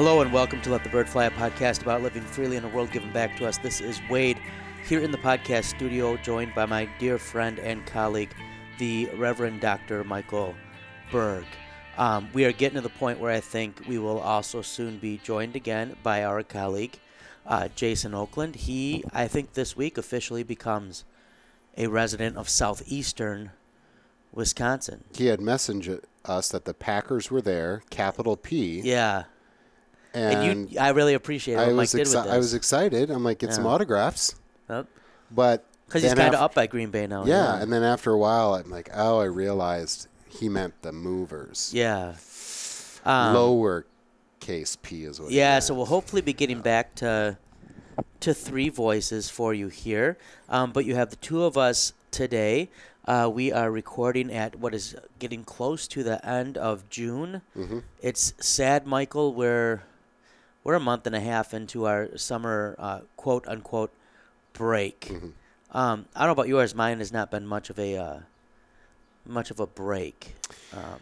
[0.00, 2.68] Hello and welcome to Let the Bird Fly, a podcast about living freely in a
[2.68, 3.58] world given back to us.
[3.58, 4.40] This is Wade
[4.88, 8.32] here in the podcast studio, joined by my dear friend and colleague,
[8.78, 10.02] the Reverend Dr.
[10.02, 10.54] Michael
[11.12, 11.44] Berg.
[11.98, 15.18] Um, we are getting to the point where I think we will also soon be
[15.18, 16.98] joined again by our colleague,
[17.44, 18.54] uh, Jason Oakland.
[18.56, 21.04] He, I think, this week officially becomes
[21.76, 23.50] a resident of southeastern
[24.32, 25.04] Wisconsin.
[25.14, 28.80] He had messaged us that the Packers were there, capital P.
[28.80, 29.24] Yeah.
[30.12, 32.32] And, And, you, I really appreciate what I Mike was did exci- with this.
[32.32, 33.10] I was excited.
[33.10, 33.70] I'm like, get some Yeah.
[33.70, 34.34] autographs.
[34.66, 34.86] Because
[35.30, 37.24] But he's kind of up by Green Bay now.
[37.24, 41.70] Yeah, and then after a while, I'm like, oh, I realized he meant the movers.
[41.74, 42.14] Yeah.
[43.04, 43.86] Um, Lower
[44.40, 45.30] case P is what.
[45.30, 47.36] Yeah, so we'll hopefully be getting back to
[48.20, 50.18] to three voices for you here.
[50.48, 52.68] Um, but you have the two of us today.
[53.06, 57.40] Uh, we are recording at what is getting close to the end of June.
[57.56, 57.82] Mhm.
[58.02, 59.32] It's sad, Michael.
[59.34, 59.82] We're
[60.64, 63.92] we're a month and a half into our summer uh, quote unquote
[64.52, 65.00] break.
[65.10, 65.32] Mhm.
[65.72, 66.74] Um, I don't know about yours.
[66.74, 68.18] Mine has not been much of a uh,
[69.26, 70.34] much of a break.
[70.72, 71.00] Um,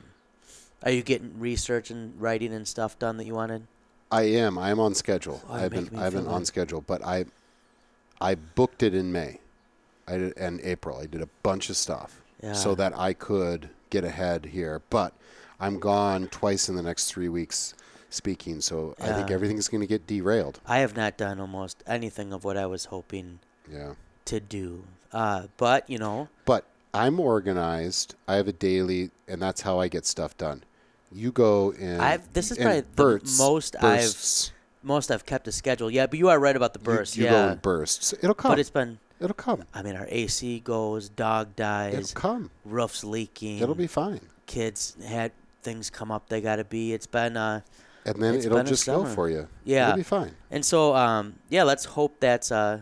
[0.82, 3.66] are you getting research and writing and stuff done that you wanted?
[4.10, 4.58] I am.
[4.58, 5.42] I am on schedule.
[5.48, 5.90] Oh, I've been.
[5.98, 7.24] I've been on schedule, but I,
[8.20, 9.38] I booked it in May,
[10.06, 10.98] I did, and April.
[10.98, 12.52] I did a bunch of stuff Yeah.
[12.54, 14.80] so that I could get ahead here.
[14.90, 15.12] But
[15.60, 17.74] I'm gone twice in the next three weeks
[18.10, 20.60] speaking, so I think everything's going to get derailed.
[20.66, 23.38] I have not done almost anything of what I was hoping
[23.70, 23.94] Yeah.
[24.26, 24.84] to do.
[25.12, 26.64] Uh, but you know, But
[26.94, 28.14] I'm organized.
[28.26, 30.62] I have a daily, and that's how I get stuff done.
[31.12, 32.00] You go in.
[32.00, 34.50] I've this is probably bursts, the most bursts.
[34.50, 35.90] I've most I've kept a schedule.
[35.90, 38.12] Yeah, but you are right about the You- You, yeah, go in bursts.
[38.22, 38.52] It'll come.
[38.52, 38.98] but it's been.
[39.20, 39.64] It'll come.
[39.74, 42.50] I mean, our AC goes, dog dies, It'll come.
[42.64, 43.58] roofs leaking.
[43.58, 44.20] It'll be fine.
[44.46, 45.32] kids had
[45.62, 46.92] things come up they got to be.
[46.92, 47.62] It's been uh,
[48.14, 49.48] And then It's it'll just go for you.
[49.64, 49.88] Yeah.
[49.88, 50.34] It'll be fine.
[50.50, 52.80] And so, um, yeah, let's hope that's uh,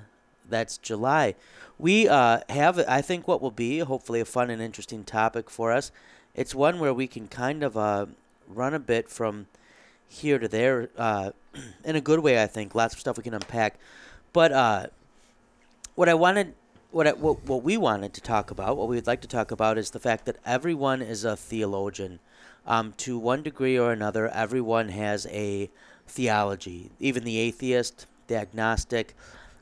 [0.49, 1.35] that's July.
[1.79, 5.73] We uh, have, I think, what will be hopefully a fun and interesting topic for
[5.73, 5.91] us.
[6.35, 8.07] It's one where we can kind of uh,
[8.49, 9.47] run a bit from
[10.09, 11.33] here to there uh,
[11.85, 12.43] in a good way.
[12.43, 13.79] I think lots of stuff we can unpack.
[14.33, 14.87] But uh,
[15.95, 16.55] what I wanted,
[16.91, 19.51] what, I, what what we wanted to talk about, what we would like to talk
[19.51, 22.21] about, is the fact that everyone is a theologian.
[22.67, 25.71] Um, to one degree or another, everyone has a
[26.07, 26.91] theology.
[26.99, 29.15] Even the atheist, the agnostic.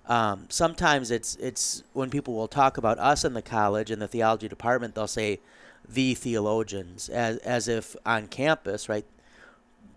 [0.07, 4.09] Um, sometimes it's it's when people will talk about us in the college in the
[4.09, 5.41] theology department, they'll say
[5.89, 9.07] the theologians as as if on campus, right?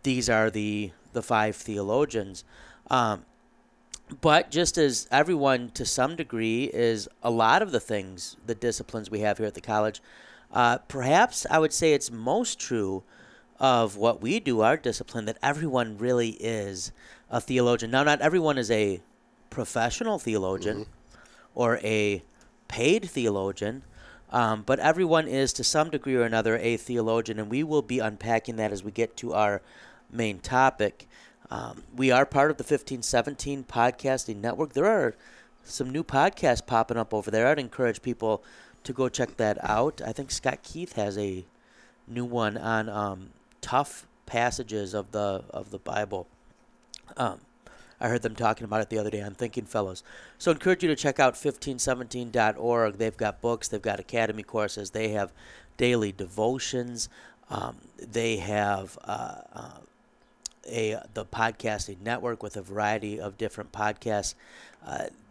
[0.04, 2.44] These are the the five theologians.
[2.90, 3.26] Um,
[4.22, 9.12] but just as everyone to some degree is a lot of the things, the disciplines
[9.12, 10.02] we have here at the college,
[10.52, 13.04] uh, perhaps I would say it's most true
[13.60, 16.92] of what we do, our discipline, that everyone really is
[17.30, 17.92] a theologian.
[17.92, 19.02] Now, not everyone is a
[19.50, 20.86] professional theologian
[21.56, 22.24] or a
[22.68, 23.84] paid theologian,
[24.32, 28.00] um, but everyone is to some degree or another a theologian, and we will be
[28.00, 29.62] unpacking that as we get to our
[30.12, 31.08] main topic.
[31.50, 34.74] Um, we are part of the 1517 podcasting network.
[34.74, 35.16] There are
[35.64, 37.48] some new podcasts popping up over there.
[37.48, 38.44] I'd encourage people
[38.88, 40.02] to go check that out.
[40.06, 41.46] I think Scott Keith has a
[42.08, 43.30] new one on um,
[43.62, 46.28] tough passages of the of the Bible.
[47.16, 47.40] Um,
[48.00, 50.04] I heard them talking about it the other day on Thinking Fellows.
[50.38, 52.98] So I encourage you to check out 1517.org.
[52.98, 55.32] They've got books, they've got academy courses, they have
[55.78, 57.10] daily devotions,
[57.50, 59.70] um, they have uh, uh,
[60.68, 64.36] a the podcasting network with a variety of different podcasts.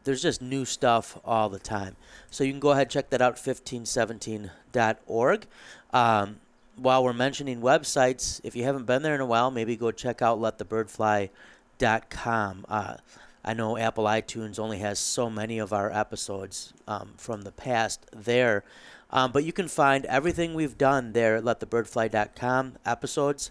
[0.06, 1.96] There's just new stuff all the time.
[2.30, 5.46] So you can go ahead and check that out, 1517.org.
[5.92, 6.36] Um,
[6.76, 10.22] while we're mentioning websites, if you haven't been there in a while, maybe go check
[10.22, 12.66] out letthebirdfly.com.
[12.68, 12.98] Uh,
[13.44, 18.06] I know Apple iTunes only has so many of our episodes um, from the past
[18.12, 18.62] there,
[19.10, 23.50] um, but you can find everything we've done there at letthebirdfly.com episodes,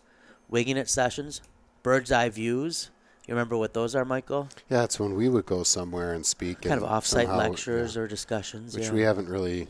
[0.50, 1.42] Winging It sessions,
[1.84, 2.92] Bird's Eye Views.
[3.28, 4.50] You remember what those are, Michael?
[4.70, 6.62] Yeah, it's when we would go somewhere and speak.
[6.62, 8.76] Kind and of off-site somehow- lectures yeah, or discussions.
[8.76, 8.94] which yeah.
[8.94, 9.68] we haven't really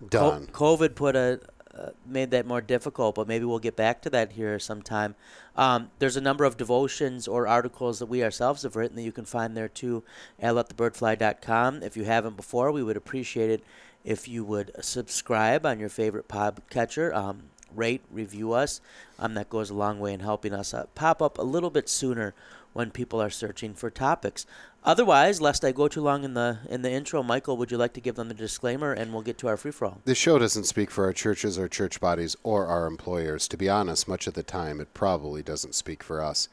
[0.00, 0.46] Co- done.
[0.52, 1.40] COVID put a
[1.78, 5.14] uh, made that more difficult, but maybe we'll get back to that here sometime.
[5.56, 9.12] Um, there's a number of devotions or articles that we ourselves have written that you
[9.12, 10.02] can find there too
[10.40, 11.82] at letthebirdfly.com.
[11.82, 13.62] If you haven't before, we would appreciate it
[14.04, 17.14] if you would subscribe on your favorite podcatcher.
[17.14, 18.80] Um, rate, review us.
[19.18, 21.88] Um, that goes a long way in helping us uh, pop up a little bit
[21.88, 22.34] sooner
[22.72, 24.46] when people are searching for topics.
[24.84, 27.94] Otherwise, lest I go too long in the in the intro, Michael, would you like
[27.94, 30.00] to give them the disclaimer, and we'll get to our free for all.
[30.04, 33.48] This show doesn't speak for our churches or church bodies or our employers.
[33.48, 36.48] To be honest, much of the time it probably doesn't speak for us.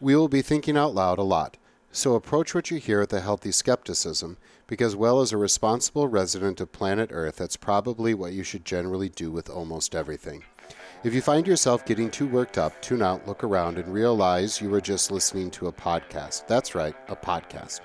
[0.00, 1.56] We will be thinking out loud a lot,
[1.90, 4.36] so approach what you hear with a healthy skepticism,
[4.66, 9.08] because, well, as a responsible resident of planet Earth, that's probably what you should generally
[9.08, 10.44] do with almost everything.
[11.04, 14.70] If you find yourself getting too worked up, tune out, look around, and realize you
[14.70, 16.46] were just listening to a podcast.
[16.46, 17.80] That's right, a podcast.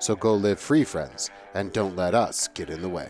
[0.00, 3.08] So go live free, friends, and don't let us get in the way.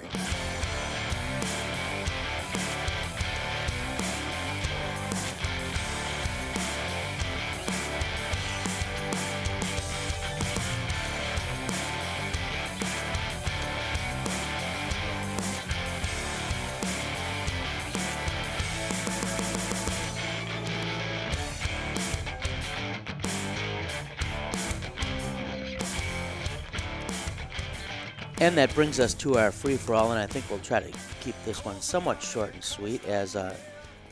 [28.48, 30.90] And that brings us to our free for all, and I think we'll try to
[31.20, 33.54] keep this one somewhat short and sweet as uh,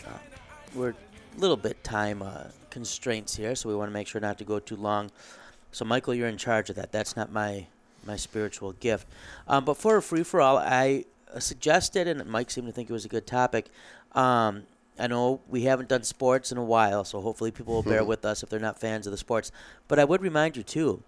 [0.07, 0.11] uh,
[0.75, 0.95] we're a
[1.39, 4.59] little bit time uh, constraints here, so we want to make sure not to go
[4.59, 5.11] too long.
[5.73, 6.93] So, Michael, you're in charge of that.
[6.93, 7.67] That's not my
[8.05, 9.09] my spiritual gift.
[9.49, 11.07] Um, but for a free for all, I
[11.39, 13.71] suggested, and Mike seemed to think it was a good topic.
[14.13, 14.65] Um,
[14.99, 18.27] I know we haven't done sports in a while, so hopefully people will bear with
[18.27, 19.51] us if they're not fans of the sports.
[19.89, 21.03] But I would remind you too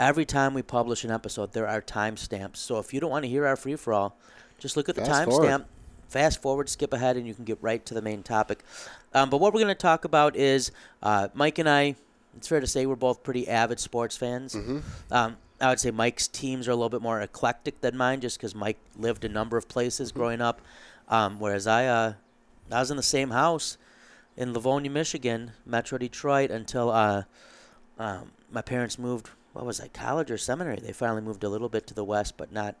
[0.00, 2.56] every time we publish an episode, there are timestamps.
[2.56, 4.16] So if you don't want to hear our free for all,
[4.58, 5.46] just look at the Fast forward.
[5.46, 5.64] timestamp,
[6.08, 8.64] fast forward, skip ahead, and you can get right to the main topic.
[9.14, 11.94] Um, but what we're going to talk about is uh, Mike and I.
[12.36, 14.54] It's fair to say we're both pretty avid sports fans.
[15.10, 18.38] Um, I would say Mike's teams are a little bit more eclectic than mine, just
[18.38, 20.62] because Mike lived a number of places growing up,
[21.08, 22.12] um, whereas I uh,
[22.70, 23.76] I was in the same house
[24.36, 27.24] in Livonia, Michigan, Metro Detroit, until uh,
[27.98, 29.30] um, my parents moved.
[29.52, 30.76] What was I, college or seminary?
[30.76, 32.76] They finally moved a little bit to the west, but not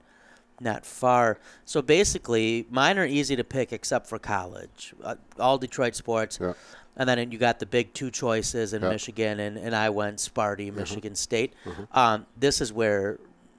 [0.62, 1.38] not far.
[1.64, 4.94] So basically, mine are easy to pick except for college.
[5.02, 6.38] Uh, all Detroit sports.
[6.40, 6.52] Yeah.
[6.96, 8.90] And then you got the big two choices in Yeah.
[8.90, 11.54] Michigan, and, and I went Sparty, Michigan State.
[11.92, 13.18] Um, this is where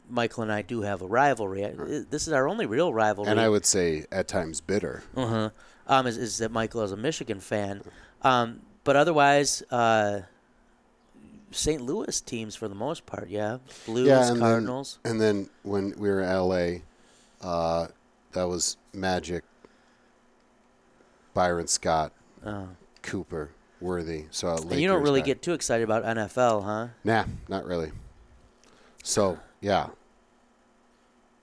[0.10, 1.66] Michael and I do have a rivalry.
[1.66, 1.72] I-
[2.10, 3.31] This is our only real rivalry.
[3.31, 5.02] And I would say at times bitter.
[5.18, 5.50] Uh-huh.
[5.88, 7.81] Um, is, is that Michael is a Michigan fan.
[8.22, 10.19] Um, but otherwise, uh,
[11.51, 11.81] St.
[11.81, 13.57] Louis teams for the most part, yeah.
[13.86, 15.00] Blues, yeah, and Cardinals.
[15.03, 17.88] Then, and then when we were in LA, uh,
[18.31, 19.44] that was Magic,
[21.33, 22.12] Byron Scott,
[22.45, 22.69] Oh.
[23.03, 24.25] Cooper, Worthy.
[24.31, 25.27] So And you don't really guy.
[25.27, 26.88] get too excited about NFL, huh?
[27.03, 27.92] nah, not really.
[29.04, 29.88] So yeah,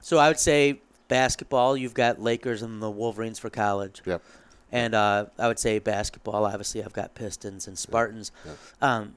[0.01, 4.03] So I would say basketball, you've got Lakers and the Wolverines for college.
[4.07, 4.23] yep.
[4.71, 8.31] And uh, I would say basketball, obviously, I've got Pistons and Spartans.
[8.83, 9.17] Um,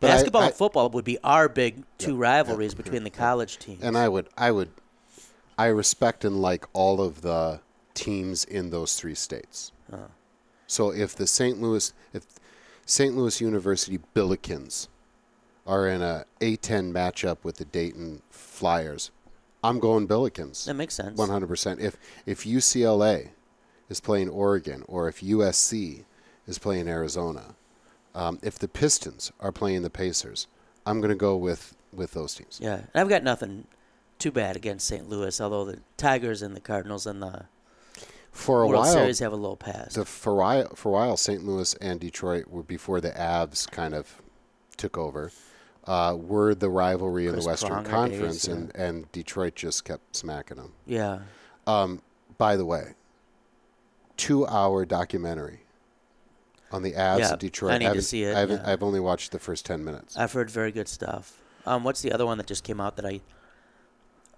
[0.00, 3.04] But I- basketball I- and football would be our big two Yeah, rivalries yeah, between
[3.04, 3.82] the college teams.
[3.82, 4.70] And I would, I would,
[5.56, 7.60] I respect and like all of the
[7.94, 9.72] teams in those three states.
[9.92, 9.96] Uh.
[10.66, 11.60] So if the St.
[11.60, 12.24] Louis, if
[12.86, 13.16] St.
[13.16, 14.86] Louis University Billikens
[15.66, 19.10] are in a A10 matchup with the Dayton Flyers,
[19.64, 20.64] I'm going Billikens.
[20.66, 21.18] that makes sense.
[21.18, 21.80] One hundred percent.
[21.80, 23.30] If if UCLA
[23.88, 26.04] is playing Oregon, or if USC
[26.46, 27.56] is playing Arizona,
[28.14, 30.46] um, if the Pistons are playing the Pacers,
[30.86, 32.58] I'm going to go with with those teams.
[32.62, 33.66] Yeah, and I've got nothing
[34.18, 35.08] too bad against St.
[35.08, 37.46] Louis, although the Tigers and the Cardinals and the
[38.32, 39.94] For a World while, Series have a low pass.
[39.94, 41.44] the for a while, for a while, St.
[41.44, 44.20] Louis and Detroit were before the Avs kind of
[44.76, 45.30] took over.
[45.84, 50.58] Uh, were the rivalry in the Western Conference, days, and, and Detroit just kept smacking
[50.58, 50.72] them.
[50.84, 51.20] yeah,
[51.66, 52.02] Um,
[52.36, 52.92] by the way,
[54.18, 55.60] two-hour documentary
[56.72, 57.72] on the Avs Yeah, of Detroit.
[57.72, 58.62] I need to haven't- see it, I yeah.
[58.64, 60.16] I've only watched the first ten minutes.
[60.16, 61.40] I've heard very good stuff.
[61.66, 63.20] Um, what's the other one that just came out that I?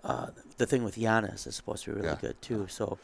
[0.03, 2.17] Uh, the thing with Giannis is supposed to be really Yeah.
[2.21, 2.67] good too.
[2.69, 2.99] So,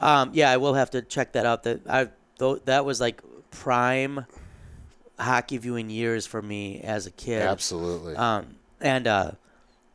[0.00, 1.62] um, yeah, I will have to check that out.
[1.62, 4.26] That I though that was like prime
[5.18, 7.42] hockey viewing years for me as a kid.
[7.42, 8.14] Absolutely.
[8.14, 9.30] Um, and uh,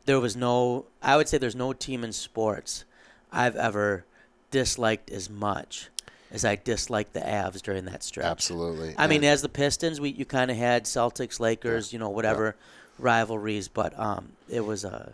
[0.06, 2.84] there was no, I would say there's no team in sports
[3.32, 4.04] I've ever
[4.50, 5.88] disliked as much
[6.34, 8.26] as I disliked the Avs during that stretch.
[8.26, 8.94] Absolutely.
[8.98, 12.56] I mean, as the Pistons, we you kind of had Celtics, Lakers, you know, whatever
[12.98, 15.12] rivalries, but um, it was uh,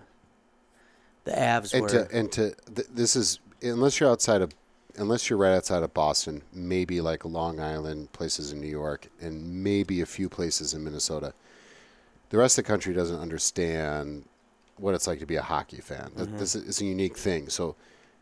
[1.25, 1.89] the Avs and were.
[1.89, 4.53] to and to th- this is unless you're outside of
[4.97, 9.63] unless you're right outside of Boston, maybe like Long Island, places in New York, and
[9.63, 11.35] maybe a few places in Minnesota.
[12.31, 14.25] The rest of the country doesn't understand
[14.79, 16.11] what it's like to be a hockey fan.
[16.17, 17.51] Th- This is it's a unique thing.
[17.51, 17.77] So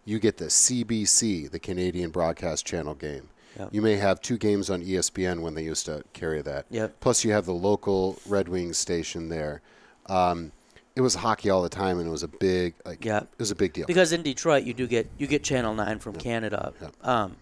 [0.09, 3.29] you get the CBC, the Canadian Broadcast Channel game.
[3.59, 3.69] Yep.
[3.73, 6.65] You may have two games on ESPN when they used to carry that.
[6.71, 6.99] Yep.
[7.00, 9.61] Plus, you have the local Red Wings station there.
[10.07, 10.53] Um,
[10.97, 13.05] it was hockey all the time, and it was a big like.
[13.05, 13.25] Yep.
[13.25, 13.87] It was a big deal.
[13.87, 16.73] Because in Detroit, you do get you get Channel Nine from Canada,
[17.03, 17.37] um,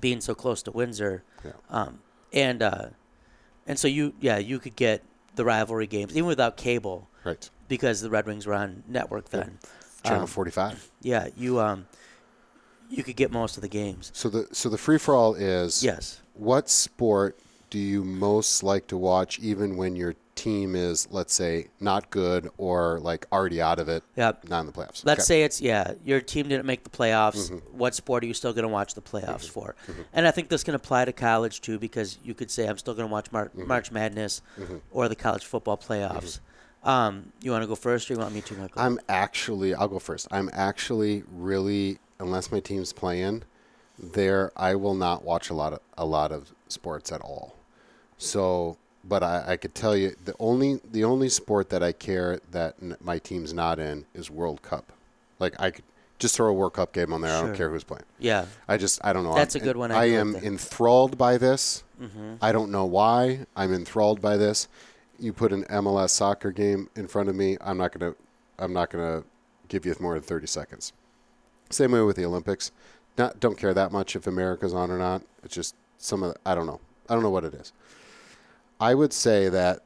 [0.00, 1.22] being so close to Windsor,
[1.68, 2.00] um,
[2.32, 2.86] and uh,
[3.66, 5.02] and so you yeah you could get
[5.34, 7.50] the rivalry games even without cable right.
[7.68, 9.58] because the Red Wings were on network then.
[10.04, 10.90] Channel Um, 45.
[11.02, 11.86] Yeah, you um,
[12.90, 14.10] you could get most of the games.
[14.14, 16.20] So the so the free for all is Yes.
[16.34, 17.38] what sport
[17.70, 22.50] do you most like to watch even when your team is let's say not good
[22.58, 24.48] or like already out of it Yep.
[24.48, 25.22] not in the playoffs Let's Okay.
[25.22, 27.50] say it's yeah, your team didn't make the playoffs.
[27.50, 27.78] Mm-hmm.
[27.78, 29.52] What sport are you still going to watch the playoffs mm-hmm.
[29.60, 29.76] for?
[29.86, 30.02] Mm-hmm.
[30.12, 32.94] And I think this can apply to college too, because you could say I'm still
[32.94, 34.42] going to watch Mar- March Madness
[34.90, 36.40] or the college football playoffs.
[36.84, 38.54] Um, you want to go first, or you want me to?
[38.54, 38.82] Michael?
[38.82, 43.42] i'm actually i'll go first i'm actually really unless my team's playing
[43.98, 47.56] there i will not watch a lot of a lot of sports at all
[48.18, 48.76] so
[49.06, 52.74] but I, I could tell you the only the only sport that i care that
[52.82, 54.92] n- my team's not in is world cup
[55.38, 55.84] like i could
[56.18, 58.76] just throw a world cup game on there i don't care who's playing yeah, I
[58.78, 59.34] just I don't know.
[59.34, 59.92] That's I'm- a good one.
[59.92, 60.46] I I agree am with that.
[60.46, 61.82] enthralled by this.
[62.00, 62.34] Mm-hmm.
[62.40, 63.44] I don't know why.
[63.54, 64.66] I'm enthralled by this.
[65.18, 68.14] You put an MLS soccer game in front of me, I'm not gonna
[68.58, 69.24] I'm not gonna
[69.68, 70.92] give you more than 30 seconds.
[71.70, 72.70] Same way with the Olympics.
[73.16, 75.22] Not don't care that much if America's on or not.
[75.42, 76.80] It's just some of the, I don't know.
[77.08, 77.72] I don't know what it is.
[78.80, 79.80] I would say that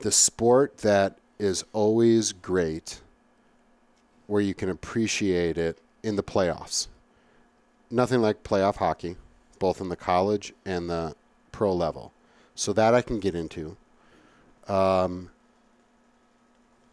[0.00, 3.00] the sport that is always great
[4.26, 6.88] where you can appreciate it in the playoffs
[7.90, 9.16] nothing like playoff hockey,
[9.58, 11.14] both in the college and the
[11.52, 12.12] pro level.
[12.54, 13.76] So that I can get into.
[14.68, 15.30] Um,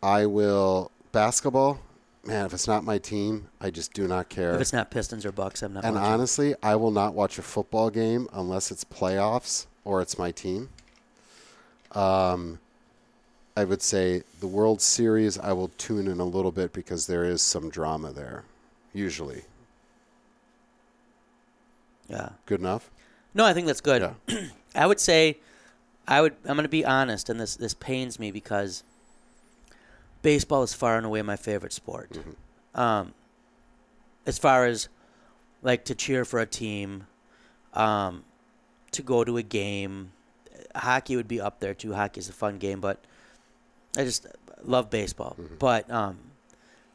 [0.02, 1.80] I will basketball.
[2.26, 4.54] Man, if it's not my team, I just do not care.
[4.56, 5.84] if it's not Pistons or Bucks, I'm not.
[5.84, 6.12] and watching.
[6.14, 10.70] honestly, I will not watch a football game unless it's playoffs or it's my team.
[11.92, 12.60] Um,
[13.58, 17.26] I would say the World Series, I will tune in a little bit because there
[17.26, 18.46] is some drama there,
[18.94, 19.44] usually.
[22.10, 22.30] yeah.
[22.46, 22.90] Good enough?
[23.34, 24.14] No, I think that's good.
[24.28, 24.48] Yeah.
[24.76, 25.38] I would say,
[26.08, 26.34] I would.
[26.46, 28.84] I'm going to be honest, and this this pains me because
[30.22, 32.12] baseball is far and away my favorite sport.
[32.12, 32.80] Mm-hmm.
[32.80, 33.14] Um,
[34.26, 34.90] as far as
[35.62, 37.08] like to cheer for a team,
[37.74, 38.24] um,
[38.92, 40.12] to go to a game,
[40.76, 41.94] hockey would be up there too.
[41.94, 43.04] Hockey is a fun game, but
[43.98, 44.28] I just
[44.64, 45.36] love baseball.
[45.40, 45.56] Mm-hmm.
[45.60, 46.18] But um,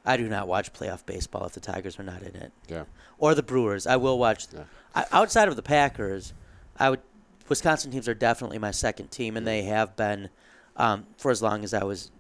[0.04, 2.84] I do not watch playoff baseball if the Tigers are not in it Yeah.
[3.18, 3.86] or the Brewers.
[3.86, 4.46] I will watch.
[4.52, 4.64] Yeah.
[4.94, 6.32] I, outside of the Packers,
[6.76, 7.00] I would.
[7.48, 10.28] Wisconsin teams are definitely my second team, and they have been
[10.76, 12.10] um, for as long as I was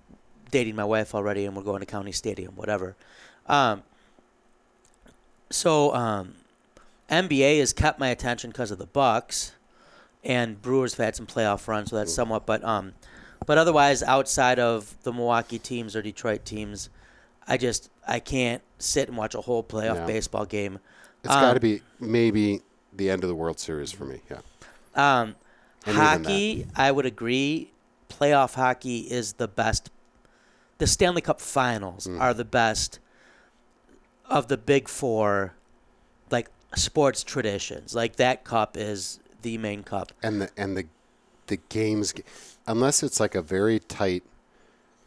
[0.50, 2.96] dating my wife already, and we're going to County Stadium, whatever.
[3.46, 3.82] Um,
[5.50, 6.34] so um,
[7.10, 9.52] NBA has kept my attention because of the Bucks,
[10.24, 12.46] and Brewers have had some playoff runs, so that's somewhat.
[12.46, 12.94] But um,
[13.46, 16.90] but otherwise, outside of the Milwaukee teams or Detroit teams,
[17.46, 20.78] I just I can't sit and watch a whole playoff baseball game.
[21.24, 22.60] It's Um, got to be maybe
[22.92, 24.20] the end of the World Series for me.
[24.30, 24.38] Yeah.
[24.94, 25.34] Um,
[25.84, 27.70] hockey, I would agree.
[28.08, 29.90] Playoff hockey is the best.
[30.78, 32.20] The Stanley Cup Finals Mm.
[32.20, 32.98] are the best
[34.26, 35.54] of the big four,
[36.30, 37.94] like sports traditions.
[37.94, 40.12] Like that cup is the main cup.
[40.22, 40.86] And the and the
[41.46, 42.12] the games,
[42.66, 44.22] unless it's like a very tight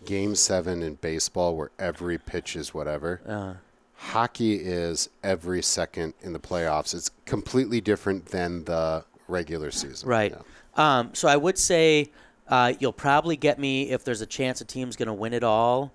[0.05, 3.21] game seven in baseball where every pitch is whatever.
[3.27, 3.53] Uh,
[3.95, 6.95] Hockey is every second in the playoffs.
[6.95, 10.07] It's completely different than the regular season.
[10.07, 10.31] Right.
[10.31, 10.99] Yeah.
[10.99, 12.11] Um, so I would say
[12.47, 15.43] uh, you'll probably get me if there's a chance a team's going to win it
[15.43, 15.91] all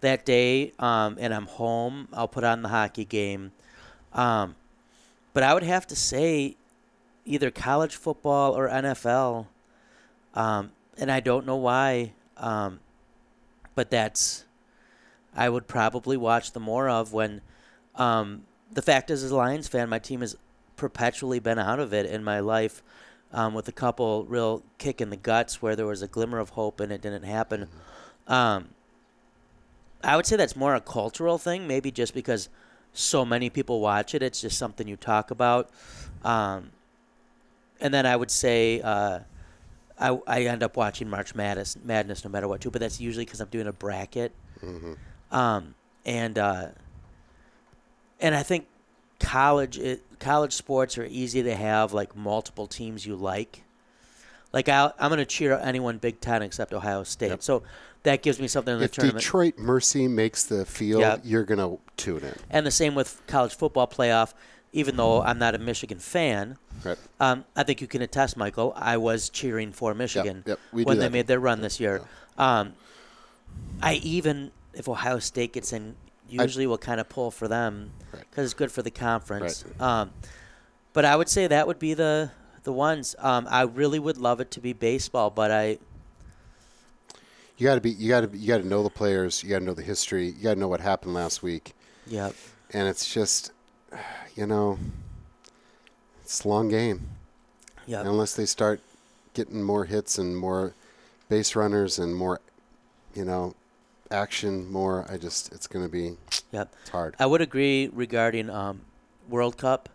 [0.00, 2.08] that day, um, and I'm home.
[2.12, 3.52] I'll put on the hockey game.
[4.12, 4.54] Um,
[5.32, 6.56] but I would have to say
[7.24, 9.46] either college football or NFL,
[10.34, 12.80] um, and I don't know why, um,
[13.74, 14.44] but that's
[15.34, 17.42] I would probably watch the more of when.
[17.94, 20.36] Um, the fact is, as a Lions fan, my team has
[20.76, 22.82] perpetually been out of it in my life
[23.32, 26.50] um, with a couple real kick in the guts where there was a glimmer of
[26.50, 27.68] hope and it didn't happen.
[28.26, 28.68] Um,
[30.02, 32.48] I would say that's more a cultural thing, maybe just because
[32.92, 34.22] so many people watch it.
[34.22, 35.70] It's just something you talk about.
[36.22, 36.70] Um,
[37.80, 39.20] and then I would say uh,
[39.98, 43.24] I, I end up watching March Madness, Madness no matter what, too, but that's usually
[43.24, 44.32] because I'm doing a bracket.
[45.30, 46.68] Um, and uh,
[48.20, 48.66] and I think
[49.18, 53.62] college it, college sports are easy to have like multiple teams you like.
[54.52, 57.42] Like i I'm going to cheer anyone Big Ten except Ohio State, Yep.
[57.42, 57.62] so
[58.04, 59.18] that gives me something in the If tournament.
[59.18, 61.16] Detroit Mercy makes the field, Yeah.
[61.24, 62.34] you're gonna tune in.
[62.50, 64.32] and the same with college football playoff.
[64.72, 66.58] even though I'm not a Michigan fan.
[66.84, 66.98] Right.
[67.18, 68.74] Um, I think you can attest, Michael.
[68.76, 72.02] I was cheering for Michigan yep, we when they made their run this year.
[72.36, 72.74] Um,
[73.80, 75.96] I even if Ohio State gets in,
[76.28, 78.24] usually will kind of pull for them Right.
[78.30, 79.64] because it's good for the conference.
[79.80, 80.10] Um,
[80.92, 82.30] but I would say that would be the
[82.64, 83.14] the ones.
[83.18, 85.78] Um, I really would love it to be baseball, but I
[87.58, 87.90] You got to be.
[87.90, 88.36] You got to.
[88.36, 89.42] You got to know the players.
[89.42, 90.26] You got to know the history.
[90.26, 91.74] You got to know what happened last week.
[92.06, 92.30] yeah
[92.72, 93.52] And it's just,
[94.34, 94.78] you know,
[96.22, 97.08] it's a long game.
[97.86, 98.80] yeah Unless they start
[99.34, 100.72] getting more hits and more
[101.28, 102.40] base runners and more,
[103.14, 103.54] you know,
[104.10, 104.70] action.
[104.70, 105.06] More.
[105.08, 105.52] I just.
[105.52, 106.16] It's going to be.
[106.52, 106.64] yeah.
[106.82, 107.14] It's hard.
[107.18, 108.82] I would agree regarding um,
[109.28, 109.88] World Cup.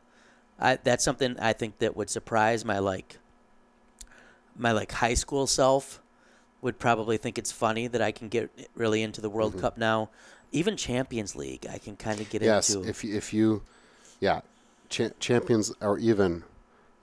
[0.60, 3.18] I, that's something I think that would surprise my like
[4.56, 6.02] my like high school self
[6.62, 9.62] would probably think it's funny that I can get really into the World Mm-hmm.
[9.62, 10.10] Cup now.
[10.52, 12.70] Even Champions League, I can kind of get yes.
[12.76, 12.88] into.
[12.88, 13.64] If you, if you,
[14.20, 14.42] yeah,
[14.90, 16.44] cha- champions or even,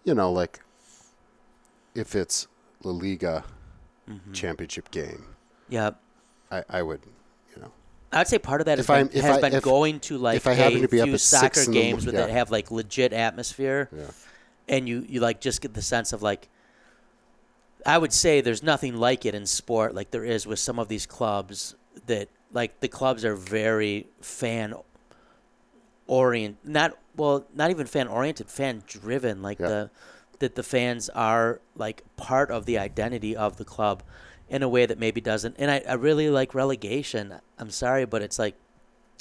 [0.05, 0.61] you know, like
[1.95, 2.47] if it's
[2.85, 3.45] La Liga
[4.09, 4.33] Mm-hmm.
[4.33, 5.25] championship game,
[5.69, 5.91] yeah,
[6.51, 7.01] I, I would,
[7.55, 7.71] you know.
[8.13, 10.37] I'd say part of that has If been, has I- been if- going to like
[10.37, 12.13] if I happen a to be few soccer in the games yeah.
[12.13, 13.89] that have like legit atmosphere.
[13.95, 14.05] Yeah.
[14.69, 16.49] and you you like just get the sense of like
[17.87, 20.89] I would say there's nothing like it in sport like there is with some of
[20.89, 21.75] these clubs
[22.07, 24.75] that like the clubs are very fan
[26.07, 29.69] orient not well not even fan oriented fan driven like Yeah.
[29.69, 29.91] the
[30.41, 34.03] that the fans are like part of the identity of the club
[34.51, 38.23] in a way that maybe doesn't and I, I really like relegation I'm sorry but
[38.23, 38.55] it's like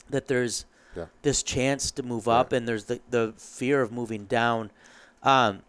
[0.10, 0.66] that there's
[0.96, 1.06] Yeah.
[1.22, 4.72] this chance to move up and there's the, the fear of moving down
[5.24, 5.62] um,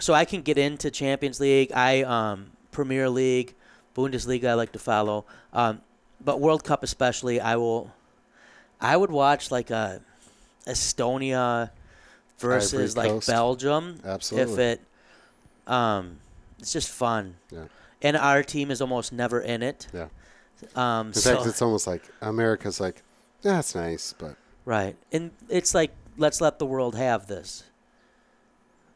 [0.00, 1.72] so I can get into Champions League.
[1.74, 3.54] I um, Premier League,
[3.96, 4.50] Bundesliga.
[4.50, 5.80] I like to follow, um,
[6.24, 7.40] but World Cup especially.
[7.40, 7.90] I will.
[8.80, 10.00] I would watch like a
[10.66, 11.70] Estonia
[12.38, 14.00] versus like Belgium.
[14.04, 14.52] Absolutely.
[14.52, 14.80] If it,
[15.70, 16.18] um,
[16.58, 17.34] it's just fun.
[17.50, 17.64] Yeah.
[18.02, 19.88] And our team is almost never in it.
[19.92, 20.08] Yeah.
[20.74, 23.02] Um, In so, fact, it's almost like America's like,
[23.42, 24.36] yeah, that's nice, but
[24.68, 24.96] Right.
[25.12, 27.64] And it's like let's let the world have this.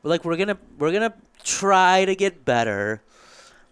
[0.02, 3.00] We're like we're going to we're to try to get better,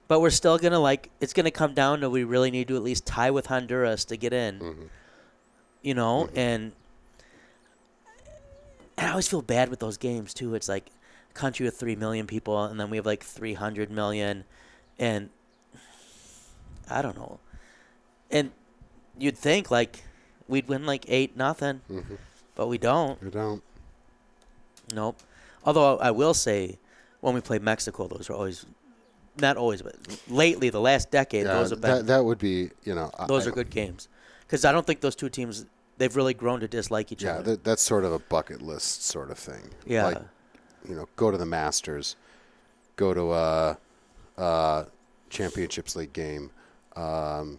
[0.09, 2.69] but we're still going to like it's going to come down to we really need
[2.69, 4.61] to at least tie with Honduras to get in.
[4.61, 4.83] Mm-hmm.
[5.83, 6.73] You know, and
[8.97, 10.55] and I always feel bad with those games too.
[10.55, 10.87] It's like
[11.31, 14.45] a country with 3 million people and then we have like 300 million
[15.01, 15.31] and
[16.89, 17.41] I don't know.
[18.31, 18.53] And
[19.19, 20.05] you'd think like
[20.47, 21.81] we'd win like 8 nothing.
[21.91, 22.19] Mhm.
[22.55, 23.21] But we don't.
[23.23, 23.63] we don't.
[24.95, 25.17] Nope.
[25.65, 26.79] Although I will say,
[27.21, 28.67] when we played Mexico, those are always,
[29.41, 29.95] not always, but
[30.29, 33.47] lately, the last decade, Yeah, those have been that, that would be, you know, those
[33.47, 34.09] I- are good games.
[34.47, 35.65] Because I don't think those two teams
[35.99, 37.43] they've really grown to dislike each Yeah, other.
[37.53, 39.71] that, that's sort of a bucket list sort of thing.
[39.87, 40.07] yeah.
[40.07, 40.19] Like,
[40.89, 42.17] you know, go to the Masters,
[42.97, 43.79] go to a,
[44.41, 44.87] a
[45.29, 46.51] Championships League game,
[46.97, 47.59] um,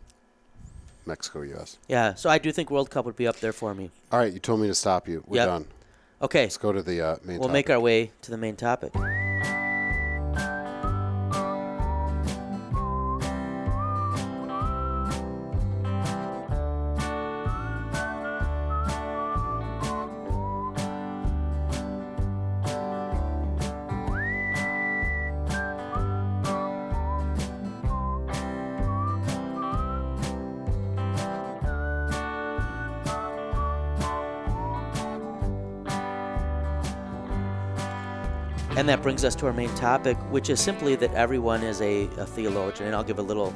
[1.06, 1.78] Mexico, U.S.
[1.88, 2.14] yeah.
[2.16, 3.92] So I do think World Cup would be up there for me.
[4.12, 5.24] All right, you told me to stop you.
[5.28, 5.48] We're Yep.
[5.48, 5.66] done.
[6.22, 6.44] Okay.
[6.44, 7.54] Let's go to the uh, main We'll topic.
[7.54, 8.94] make our way to the main topic.
[39.12, 42.88] Brings us to our main topic, which is simply that everyone is a, a theologian.
[42.88, 43.54] And I'll give a little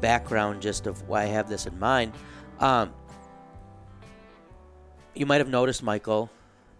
[0.00, 2.14] background just of why I have this in mind.
[2.58, 2.92] Um,
[5.14, 6.30] you might have noticed, Michael,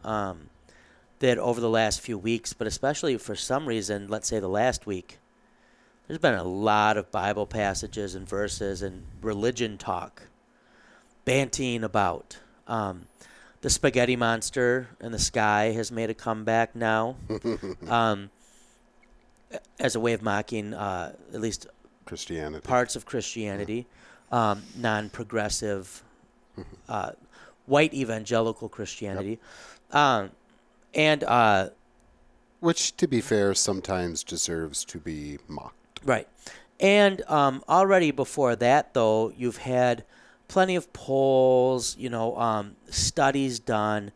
[0.02, 0.50] um,
[1.20, 4.84] that over the last few weeks, but especially for some reason, let's say the last
[4.84, 5.20] week,
[6.08, 10.24] there's been a lot of Bible passages and verses and religion talk
[11.24, 12.38] banting about.
[12.66, 13.06] Um,
[13.60, 17.16] the spaghetti monster in the sky has made a comeback now
[17.88, 18.30] um,
[19.78, 21.66] as a way of mocking uh, at least
[22.04, 22.66] Christianity.
[22.66, 23.86] parts of Christianity,
[24.30, 26.02] um, non progressive,
[26.88, 27.12] uh,
[27.66, 29.38] white evangelical Christianity.
[29.92, 30.30] Um,
[30.94, 31.70] and, uh,
[32.60, 36.00] Which, to be fair, sometimes deserves to be mocked.
[36.04, 36.28] right.
[36.80, 40.04] And um, already before that, though, you've had
[40.48, 44.10] plenty of polls, you know, um, studies done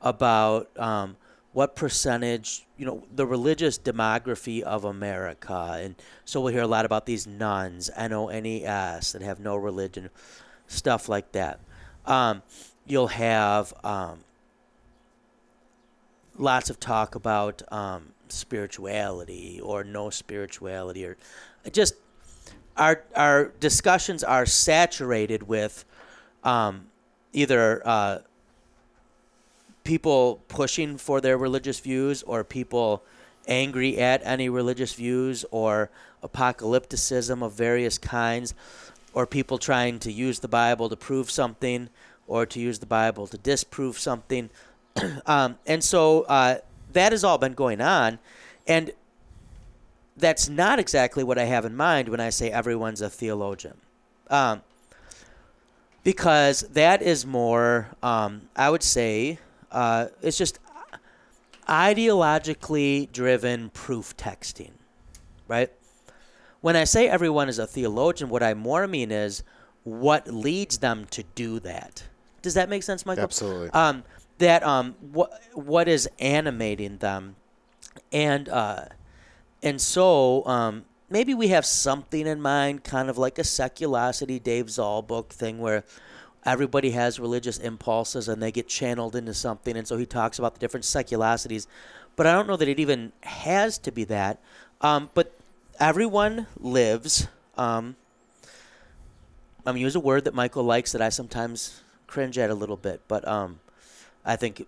[0.00, 1.16] about um,
[1.52, 5.78] what percentage, you know, the religious demography of America.
[5.80, 5.94] And
[6.24, 9.40] so we'll hear a lot about these nuns, N O N E S, that have
[9.40, 10.10] no religion,
[10.66, 11.60] stuff like that.
[12.04, 12.42] Um,
[12.84, 14.18] you'll have um,
[16.36, 21.16] lots of talk about um, spirituality or no spirituality or
[21.72, 21.94] just
[22.76, 25.84] our our discussions are saturated with
[26.44, 26.86] um,
[27.32, 28.18] either uh,
[29.84, 33.02] people pushing for their religious views or people
[33.48, 35.90] angry at any religious views or
[36.22, 38.54] apocalypticism of various kinds
[39.14, 41.88] or people trying to use the Bible to prove something
[42.26, 44.50] or to use the Bible to disprove something.
[45.26, 46.58] um, and so uh,
[46.92, 48.18] that has all been going on.
[48.66, 48.90] And
[50.16, 53.76] that's not exactly what I have in mind when I say everyone's a theologian.
[54.28, 54.62] Um,
[56.02, 59.38] because that is more, um, I would say,
[59.72, 60.58] uh, it's just
[61.68, 64.72] ideologically driven proof texting,
[65.48, 65.70] right?
[66.60, 69.42] When I say everyone is a theologian, what I more mean is
[69.82, 72.04] what leads them to do that.
[72.42, 73.24] Does that make sense, Michael?
[73.24, 73.70] Absolutely.
[73.70, 74.04] Um,
[74.38, 77.36] that um, what what is animating them,
[78.12, 78.84] and uh,
[79.66, 84.70] and so um, maybe we have something in mind, kind of like a seculosity Dave
[84.70, 85.82] Zahl book thing, where
[86.44, 89.76] everybody has religious impulses and they get channeled into something.
[89.76, 91.66] And so he talks about the different seculosities.
[92.14, 94.38] But I don't know that it even has to be that.
[94.82, 95.32] Um, but
[95.80, 97.26] everyone lives.
[97.58, 97.96] Um,
[99.66, 102.76] I'm to use a word that Michael likes that I sometimes cringe at a little
[102.76, 103.00] bit.
[103.08, 103.58] But um,
[104.24, 104.64] I think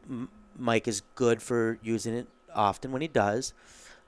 [0.59, 3.55] Mike is good for using it often when he does.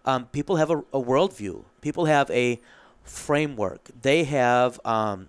[0.04, 2.60] Um, people have a, a worldview, people have a
[3.04, 5.28] framework, they have um,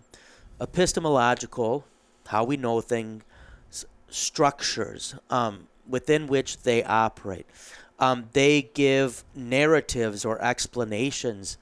[0.60, 1.86] epistemological
[2.32, 3.24] how we know things,
[4.10, 7.46] structures um, within which they operate.
[8.00, 11.58] Um, they give narratives or explanations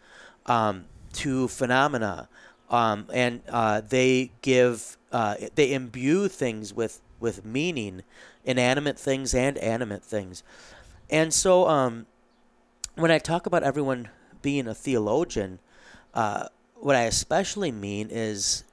[0.45, 2.29] um, to phenomena,
[2.69, 8.03] um, and uh, they give uh, they imbue things with with meaning,
[8.45, 10.43] inanimate things and animate things,
[11.09, 11.67] and so
[12.99, 14.09] when I talk about everyone
[14.41, 15.59] being a theologian,
[16.13, 18.63] uh, what I especially mean is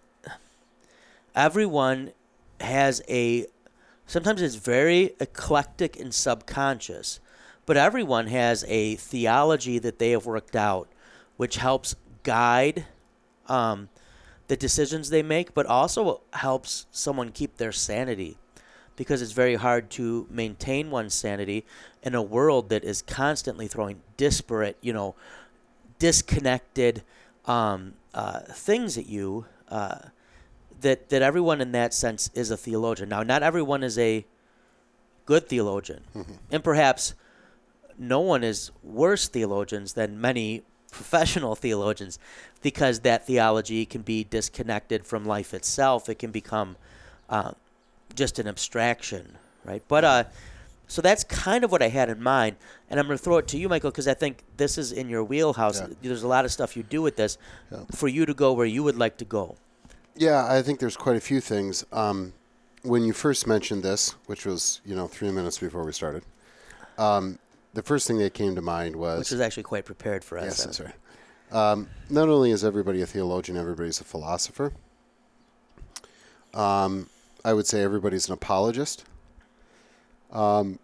[1.35, 2.12] everyone
[2.61, 3.47] has a
[4.07, 7.21] sometimes it's very eclectic and subconscious,
[7.67, 10.89] but everyone has a theology that they have worked out,
[11.37, 12.87] which helps guide
[13.49, 13.89] um,
[14.49, 18.39] the decisions they make, but also helps someone keep their sanity.
[18.97, 21.67] Because it's very hard to maintain one's sanity
[22.07, 25.16] in a world that is constantly throwing disparate, you know,
[25.99, 27.03] disconnected
[27.47, 29.45] um, uh, things at you.
[29.69, 29.99] Uh,
[30.83, 33.09] that that everyone in that sense is a theologian.
[33.09, 34.25] Now, not everyone is a
[35.25, 36.35] good theologian, mm-hmm.
[36.51, 37.14] and perhaps
[37.99, 42.19] no one is worse theologians than many professional theologians,
[42.62, 46.09] because that theology can be disconnected from life itself.
[46.09, 46.77] It can become
[47.31, 47.53] uh,
[48.14, 49.83] just an abstraction, right?
[49.88, 50.25] But uh,
[50.88, 52.57] so that's kind of what I had in mind,
[52.88, 55.09] and I'm going to throw it to you, Michael, because I think this is in
[55.09, 55.81] your wheelhouse.
[55.81, 55.88] Yeah.
[56.03, 57.38] There's a lot of stuff you do with this
[57.72, 57.81] yeah.
[57.92, 59.57] for you to go where you would like to go.
[60.14, 61.85] Yeah, I think there's quite a few things.
[61.92, 62.33] Um,
[62.83, 66.25] when you first mentioned this, which was you know three minutes before we started,
[66.99, 67.38] um,
[67.75, 70.44] the first thing that came to mind was which was actually quite prepared for us.
[70.44, 70.94] Yes, that's right.
[71.53, 74.72] Um, not only is everybody a theologian, everybody's a philosopher.
[76.55, 77.09] Um,
[77.44, 79.05] I would say everybody's an apologist.
[80.33, 80.79] Um,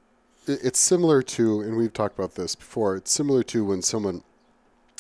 [0.47, 2.97] it, it's similar to, and we've talked about this before.
[2.97, 4.23] It's similar to when someone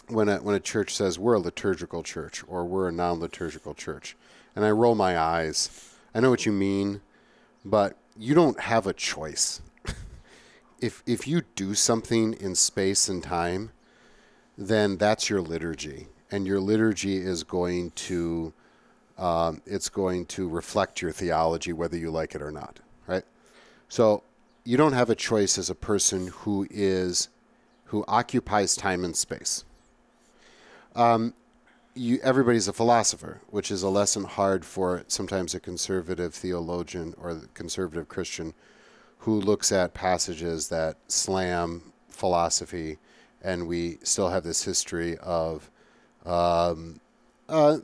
[0.08, 4.16] when a, when a church says we're a liturgical church or we're a non-liturgical church,
[4.54, 5.96] and I roll my eyes.
[6.14, 7.00] I know what you mean,
[7.64, 9.62] but you don't have a choice.
[10.80, 13.70] if if you do something in space and time,
[14.58, 18.52] then that's your liturgy, and your liturgy is going to
[19.18, 23.24] um, it's going to reflect your theology whether you like it or not, right?
[23.88, 24.22] So
[24.64, 27.28] you don't have a choice as a person who is
[27.86, 29.64] who occupies time and space.
[30.94, 31.34] Um,
[31.94, 37.42] you, everybody's a philosopher, which is a lesson hard for sometimes a conservative theologian or
[37.52, 38.54] conservative Christian
[39.18, 42.98] who looks at passages that slam philosophy,
[43.42, 45.70] and we still have this history of
[46.24, 46.98] um,
[47.48, 47.78] uh,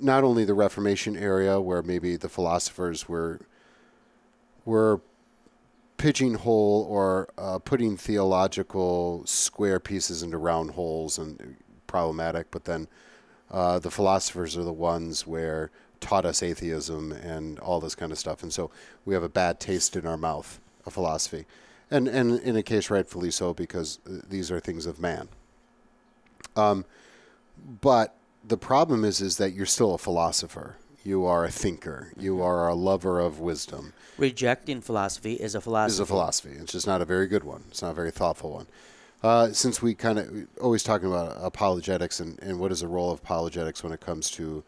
[0.00, 3.40] not only the Reformation area where maybe the philosophers were
[4.64, 5.00] were
[6.02, 12.88] pigeonhole or uh, putting theological square pieces into round holes and problematic, but then
[13.52, 18.18] uh, the philosophers are the ones where taught us atheism and all this kind of
[18.18, 18.68] stuff, and so
[19.04, 21.46] we have a bad taste in our mouth of philosophy,
[21.88, 25.28] and and in a case rightfully so because these are things of man.
[26.56, 26.84] Um,
[27.80, 30.78] but the problem is is that you're still a philosopher.
[31.04, 32.12] You are a thinker.
[32.16, 32.42] You Mm-hmm.
[32.42, 33.92] are a lover of wisdom.
[34.18, 35.92] Rejecting philosophy is a philosophy.
[35.94, 36.50] Is a philosophy.
[36.52, 37.64] It's just not a very good one.
[37.68, 38.66] It's not a very thoughtful one.
[39.22, 43.10] Uh, since we kind of always talking about apologetics and, and what is the role
[43.12, 44.64] of apologetics when it comes to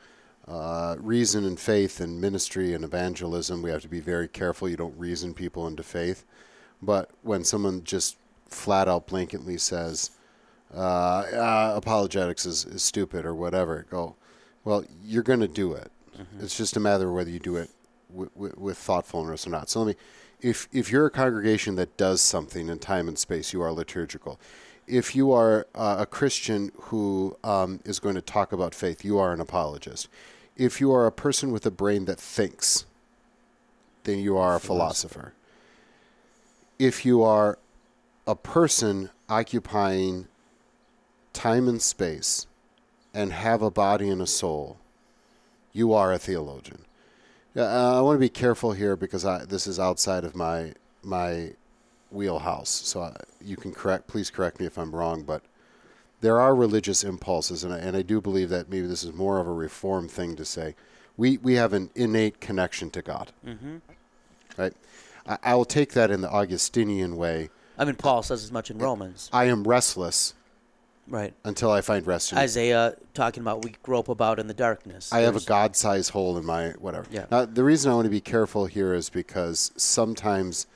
[0.47, 4.69] uh, reason and faith and ministry and evangelism, we have to be very careful.
[4.69, 6.25] You don't reason people into faith.
[6.83, 8.17] But when someone just
[8.49, 10.11] flat out blanketly says,
[10.75, 14.17] uh, uh, apologetics is, is stupid or whatever, go,
[14.65, 15.91] well, you're going to do it.
[16.41, 17.71] It's just a matter of whether you do it
[18.11, 19.69] w- w- with thoughtfulness or not.
[19.69, 20.03] So let me,
[20.41, 24.39] if if you're a congregation that does something in time and space, you are liturgical.
[24.87, 29.19] If you are uh, a Christian who um, is going to talk about faith, you
[29.19, 30.09] are an apologist.
[30.57, 32.85] If you are a person with a brain that thinks,
[34.05, 35.33] then you are a philosopher.
[36.79, 37.59] If you are
[38.27, 40.29] a person occupying
[41.33, 42.47] time and space
[43.15, 44.79] and have a body and a soul,
[45.75, 46.87] you are a theologian.
[47.55, 51.53] Uh, I want to be careful here because I, this is outside of my my
[52.11, 52.71] wheelhouse.
[52.71, 55.43] So I, you can correct, please correct me if I'm wrong, but
[56.21, 59.39] there are religious impulses, and I, and I do believe that maybe this is more
[59.39, 60.75] of a reform thing to say.
[61.17, 63.77] We we have an innate connection to God, mm-hmm.
[64.57, 64.73] right?
[65.27, 67.51] I, I will take that in the Augustinian way.
[67.77, 70.35] I mean, Paul says as much in Romans, I am restless
[71.09, 71.33] right?
[71.45, 75.13] until I find rest in Isaiah talking about we grope about in the darkness.
[75.13, 77.07] I have a There's- God-sized hole in my whatever.
[77.11, 77.27] Yeah.
[77.31, 80.67] Now, the reason I want to be careful here is because sometimes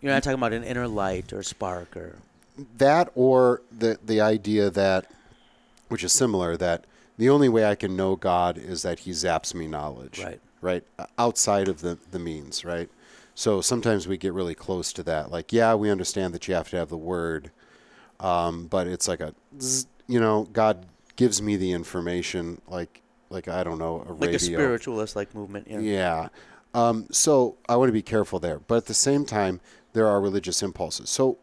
[0.00, 2.16] You're not talking about an inner light or spark or
[2.78, 5.06] that or the the idea that
[5.88, 6.84] which is similar that
[7.18, 10.18] the only way I can know God is that he zaps me knowledge.
[10.22, 10.40] Right.
[10.60, 10.84] Right?
[11.18, 12.88] Outside of the the means, right?
[13.34, 15.30] So sometimes we get really close to that.
[15.32, 17.50] Like, yeah, we understand that you have to have the word,
[18.20, 23.48] um, but it's like a, zzz, you know, God gives me the information, like, like
[23.48, 24.36] I don't know, a like radio.
[24.36, 25.66] a spiritualist like movement.
[25.68, 25.80] Yeah.
[25.80, 26.28] Yeah.
[26.74, 28.58] Um, so I want to be careful there.
[28.58, 29.60] But at the same time,
[29.92, 31.08] there are religious impulses.
[31.08, 31.38] So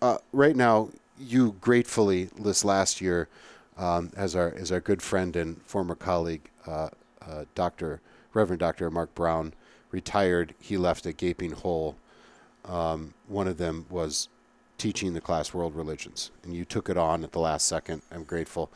[0.00, 3.28] uh, right now, you gratefully, this last year,
[3.76, 6.90] um, as our as our good friend and former colleague, uh,
[7.22, 8.00] uh, Doctor
[8.32, 9.52] Reverend Doctor Mark Brown,
[9.90, 10.54] retired.
[10.60, 11.96] He left a gaping hole.
[12.64, 14.28] Um, one of them was
[14.78, 18.02] teaching the class world religions, and you took it on at the last second.
[18.10, 18.70] I'm grateful.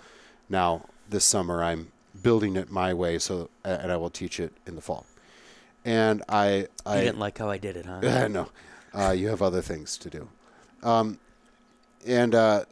[0.49, 4.75] Now this summer, I'm building it my way, so and I will teach it in
[4.75, 5.07] the fall.
[5.85, 8.29] And I, You I didn't like how I did it, huh?
[8.29, 8.49] no,
[8.95, 10.29] uh, you have other things to do.
[10.83, 11.19] Um,
[12.07, 12.65] and uh,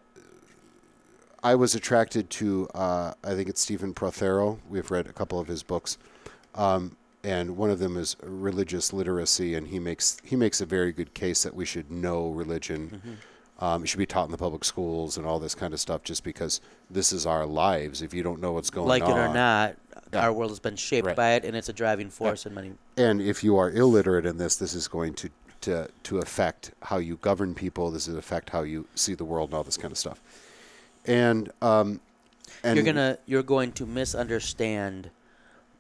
[1.43, 4.59] I was attracted to, uh, I think it's Stephen Prothero.
[4.69, 5.97] We've read a couple of his books,
[6.55, 10.93] um, and one of them is religious literacy, and he makes he makes a very
[10.93, 13.19] good case that we should know religion.
[13.59, 16.03] Um, it should be taught in the public schools and all this kind of stuff,
[16.03, 18.01] just because this is our lives.
[18.01, 19.77] If you don't know what's going like on, it or not,
[20.15, 20.23] Yeah.
[20.25, 21.17] our world has been shaped Right.
[21.17, 22.73] by it, and it's a driving force in many.
[22.97, 25.29] and if you are illiterate in this, this is going to,
[25.61, 27.91] to, to affect how you govern people.
[27.91, 30.23] This is affect how you see the world and all this kind of stuff.
[31.05, 32.01] And, um,
[32.65, 35.11] and you're gonna you're going to misunderstand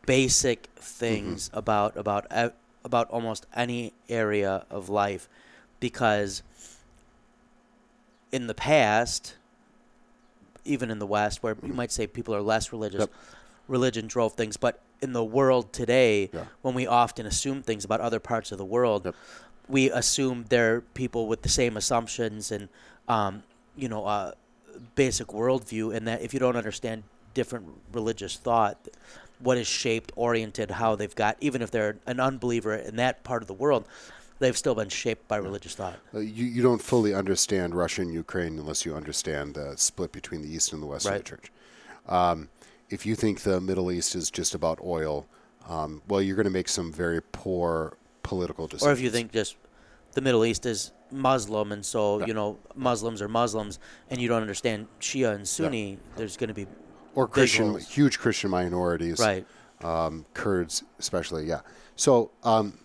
[0.06, 1.58] basic things Mm-hmm.
[1.58, 2.26] about about
[2.84, 5.28] about almost any area of life
[5.80, 6.42] because
[8.32, 9.36] in the past
[10.64, 13.10] even in the west where you might say people are less religious Yep.
[13.68, 16.44] religion drove things but in the world today Yeah.
[16.62, 19.14] when we often assume things about other parts of the world Yep.
[19.68, 22.68] we assume they're people with the same assumptions and
[23.08, 23.42] um,
[23.76, 24.32] you know uh,
[24.94, 27.02] basic worldview and that if you don't understand
[27.34, 28.88] different religious thought
[29.42, 33.42] what is shaped oriented how they've got even if they're an unbeliever in that part
[33.42, 33.86] of the world
[34.38, 35.98] they've still been shaped by religious thought.
[36.14, 40.40] Uh, you, you don't fully understand Russia and Ukraine unless you understand the split between
[40.42, 41.52] the East and the West of the church.
[42.08, 42.48] Um,
[42.88, 45.26] if you think the Middle East is just about oil,
[45.68, 48.88] um, well, you're going to make some very poor political decisions.
[48.88, 49.56] or if you think just
[50.12, 53.78] the middle east is muslim and so you know muslims are muslims
[54.10, 56.66] and you don't understand shia and sunni there's going to be
[57.20, 57.88] or Christian, holes.
[57.88, 59.46] huge Christian minorities, right
[59.84, 61.60] um, Kurds especially, yeah.
[61.96, 62.78] So, um,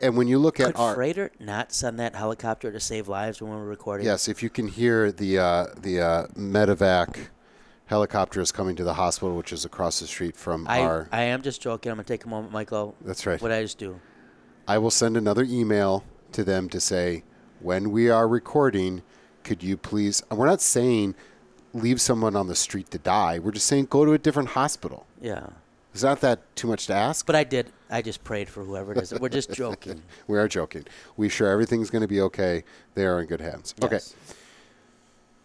[0.00, 3.40] and when you look could at our freighter not send that helicopter to save lives
[3.40, 7.28] when we're recording yes, if you can hear the uh, the uh, medevac
[7.86, 11.08] helicopters coming to the hospital, which is across the street from I, our.
[11.12, 11.90] I am just joking.
[11.90, 12.94] I'm gonna take a moment, Michael.
[13.00, 13.40] That's right.
[13.40, 14.00] What I just do.
[14.66, 17.22] I will send another email to them to say,
[17.60, 19.02] when we are recording,
[19.42, 20.22] could you please?
[20.30, 21.14] We're not saying
[21.74, 23.38] leave someone on the street to die.
[23.38, 25.06] We're just saying go to a different hospital.
[25.20, 25.48] Yeah.
[25.92, 27.26] Is not that too much to ask?
[27.26, 27.70] But I did.
[27.90, 29.12] I just prayed for whoever it is.
[29.12, 30.02] We're just joking.
[30.26, 30.86] We are joking.
[31.16, 32.64] We sure everything's going to be okay.
[32.94, 33.74] They are in good hands.
[33.82, 34.00] Okay.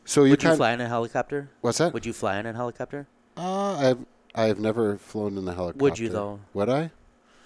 [0.06, 1.50] So you Would you fly in a helicopter?
[1.62, 1.94] What's that?
[1.94, 3.08] Would you fly in a helicopter?
[3.38, 5.84] Uh, I've I have never flown in the helicopter.
[5.84, 6.40] Would you, though?
[6.54, 6.92] Would I?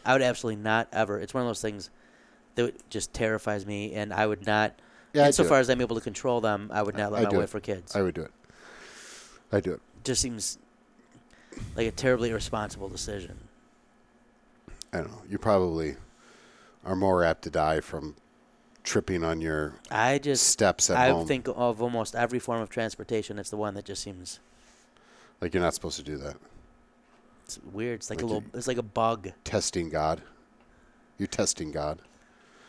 [0.06, 1.20] I would absolutely not ever.
[1.20, 1.90] It's one of those things
[2.56, 4.80] that just terrifies me, and I would not.
[5.14, 7.54] Yeah, insofar as I'm able to control them, I would not let I'd my wife
[7.54, 7.58] it.
[7.58, 7.96] or kids.
[7.96, 8.32] I would do it.
[9.54, 9.82] I do it.
[10.04, 10.58] just seems
[11.76, 13.38] like a terribly irresponsible decision.
[14.92, 15.22] I don't know.
[15.30, 15.96] You probably
[16.86, 18.16] are more apt to die from
[18.84, 21.26] tripping on your I just steps at I home.
[21.28, 23.40] think of almost every form of transportation.
[23.40, 24.40] It's the one that just seems
[25.40, 26.36] like you're not supposed to do that.
[27.46, 27.96] it's weird.
[28.02, 28.44] It's like, Like a little.
[28.54, 29.30] It's like a bug.
[29.44, 30.22] Testing God.
[31.18, 32.00] You're testing God.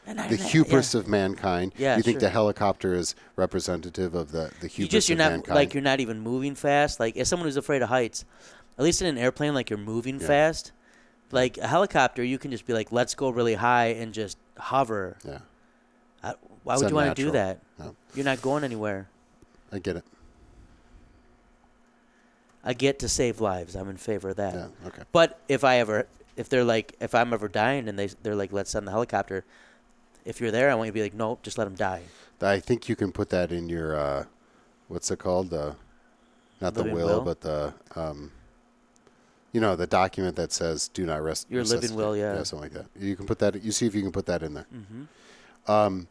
[0.07, 1.01] The hubris yeah.
[1.01, 1.73] of mankind.
[1.79, 5.19] Yeah, you think the helicopter is representative of the, the hubris You just you're of
[5.21, 5.55] not mankind?
[5.55, 7.01] like you're not even moving fast.
[7.01, 8.25] Like as someone who's afraid of heights,
[8.79, 10.27] at least in an airplane, like you're moving Yeah.
[10.27, 10.73] fast.
[11.31, 15.17] Like a helicopter, you can just be like, "Let's go really high" and just hover.
[15.25, 15.39] yeah,
[16.23, 17.61] I, why It's would you want to do that?
[17.79, 17.97] No.
[18.15, 19.09] You're not going anywhere.
[19.73, 20.05] I get it.
[22.63, 23.75] I get to save lives.
[23.75, 24.55] I'm in favor of that.
[24.55, 25.03] Yeah, okay.
[25.13, 28.53] But if I ever, if they're like, if I'm ever dying and they they're like,
[28.53, 29.45] let's send the helicopter.
[30.25, 32.03] If you're there, I want you to be like, nope, just let them die.
[32.41, 34.25] I think you can put that in your uh,
[34.89, 35.51] what's it called?
[35.51, 35.77] The
[36.61, 37.21] not the will, will?
[37.23, 38.33] but the um,
[39.53, 42.43] you know, the document that says "do not rest." Your living will, yeah.
[42.43, 42.87] something like that.
[42.99, 43.63] You can put that.
[43.63, 44.67] You see if you can put that in there.
[44.75, 45.71] Mm-hmm.
[45.71, 46.09] Um,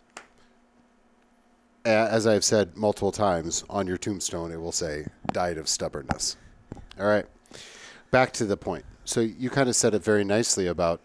[1.86, 6.38] as I've said multiple times, on your tombstone it will say "died of stubbornness."
[7.00, 7.26] All right,
[8.12, 8.86] back to the point.
[9.06, 11.02] So you kind of said it very nicely about,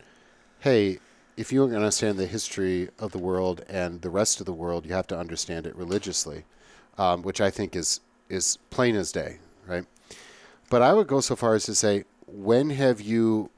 [0.60, 1.00] hey,
[1.38, 4.92] if you understand the history of the world and the rest of the world, you
[4.92, 6.44] have to understand it religiously,
[6.98, 9.84] um, which I think is is plain as day, right?
[10.68, 13.50] But I would go so far as to say, when have you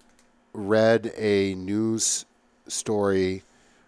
[0.53, 2.27] read a news
[2.69, 3.43] story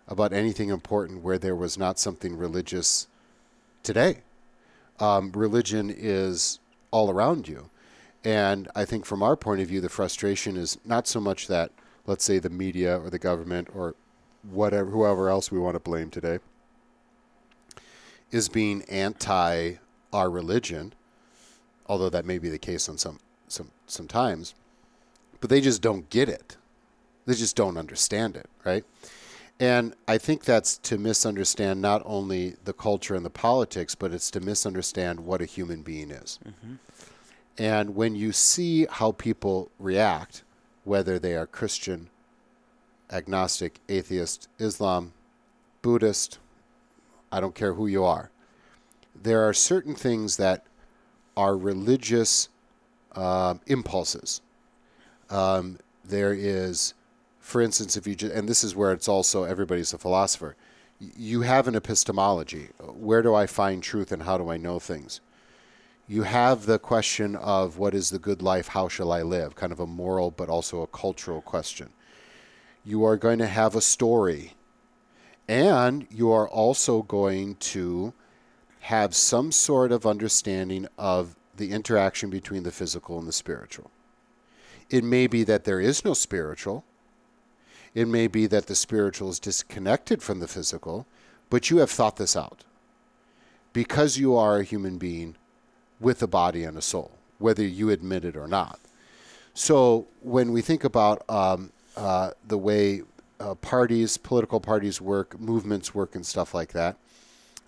[0.09, 3.07] about anything important where there was not something religious
[3.83, 4.23] today?
[4.99, 6.59] Um, religion is
[6.91, 7.69] all around you.
[8.25, 11.71] And I think from our point of view, the frustration is not so much that,
[12.07, 13.95] let's say, the media or the government or
[14.51, 16.39] whatever, whoever else we want to blame today,
[18.31, 19.75] is being anti
[20.13, 20.93] our religion,
[21.87, 24.55] although that may be the case on some, some sometimes,
[25.41, 26.57] but they just don't get it.
[27.27, 28.85] They just don't understand it, right?
[29.61, 34.31] And I think that's to misunderstand not only the culture and the politics, but it's
[34.33, 36.41] to misunderstand what a human being is.
[36.45, 36.75] Mm-hmm.
[37.59, 40.43] And when you see how people react,
[40.85, 42.09] whether they are Christian,
[43.11, 45.13] agnostic, atheist, Islam,
[45.83, 46.39] Buddhist,
[47.31, 48.31] I don't care who you are,
[49.21, 50.65] there are certain things that
[51.37, 52.49] are religious
[53.13, 54.41] um, impulses.
[55.31, 56.95] Um, there is,
[57.39, 60.57] for instance, if you just, and this is where it's also everybody's a philosopher.
[60.99, 62.69] You have an epistemology.
[62.79, 65.21] Where do I find truth and how do I know things?
[66.13, 68.69] You have the question of what is the good life?
[68.69, 69.55] How shall I live?
[69.55, 71.89] Kind of a moral, but also a cultural question.
[72.85, 74.53] You are going to have a story,
[75.49, 78.13] and you are also going to
[78.81, 83.91] have some sort of understanding of the interaction between the physical and the spiritual.
[84.91, 86.85] It may be that there is no spiritual.
[87.95, 91.07] It may be that the spiritual is disconnected from the physical,
[91.49, 92.65] but you have thought this out.
[93.73, 95.37] Because you are a human being
[96.03, 98.79] with a body and a soul, whether you admit it or not.
[99.55, 103.03] So when we think about um, uh, the way
[103.39, 106.97] uh, parties, political parties work, movements work, and stuff like that,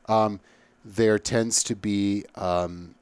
[0.06, 0.40] um,
[0.84, 2.94] there tends to be um,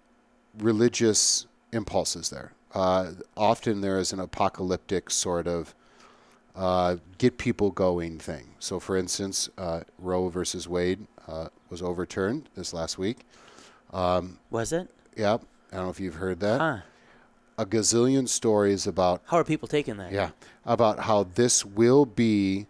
[0.58, 2.52] religious impulses there.
[2.74, 5.74] Uh, often there is an apocalyptic sort of
[6.54, 8.48] uh, get people going thing.
[8.58, 13.20] So, for instance, uh, Roe versus Wade uh, was overturned this last week.
[13.92, 14.88] Um, Was it?
[15.16, 15.42] Yep.
[15.72, 16.60] I don't know if you've heard that.
[16.60, 16.76] Huh.
[17.58, 20.10] A gazillion stories about How are people taking that?
[20.10, 20.30] yeah
[20.64, 22.66] about how this will be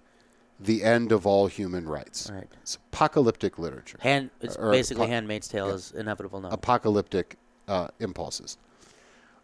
[0.58, 2.30] the end of all human rights.
[2.32, 2.48] Right.
[2.62, 3.98] It's apocalyptic literature.
[4.00, 4.30] Hand.
[4.40, 6.48] It's Or basically Handmaid's Tale is inevitable now.
[6.50, 7.36] apocalyptic
[7.68, 8.58] uh, impulses.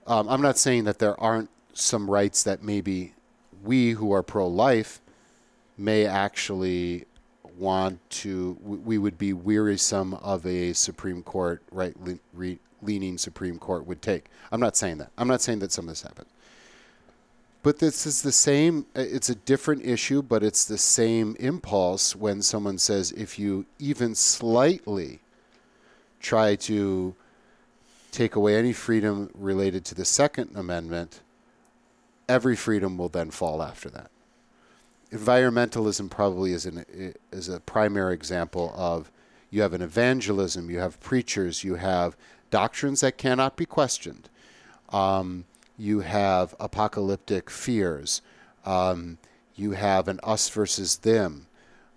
[0.07, 3.15] Um, I'm not saying that there aren't some rights that maybe
[3.63, 5.01] we who are pro-life
[5.77, 7.05] may actually
[7.59, 8.57] want to.
[8.63, 14.03] We would be wearisome of a Supreme Court right le- re- leaning Supreme Court would
[14.03, 14.27] take.
[14.53, 15.11] I'm not saying that.
[15.19, 16.29] I'm not saying that some of this happened.
[17.63, 18.87] But this is the same.
[18.97, 23.67] uh, It's a different issue, but it's the same impulse when someone says, if you
[23.79, 25.21] even slightly
[26.21, 27.15] try to
[28.11, 31.21] take away any freedom related to the Second Amendment,
[32.29, 34.11] every freedom will then fall after that.
[35.13, 36.85] Environmentalism probably is, an,
[37.33, 39.11] is a primary example of
[39.51, 42.17] you have an evangelism, you have preachers, you have
[42.51, 44.29] doctrines that cannot be questioned.
[44.91, 45.45] Um,
[45.77, 48.21] you have apocalyptic fears,
[48.65, 49.19] um,
[49.55, 51.47] you have an us versus them.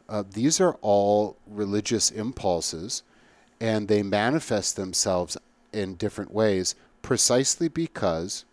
[0.07, 3.01] Uh, these are all religious impulses,
[3.59, 5.37] and they manifest themselves
[5.71, 8.45] in different ways precisely because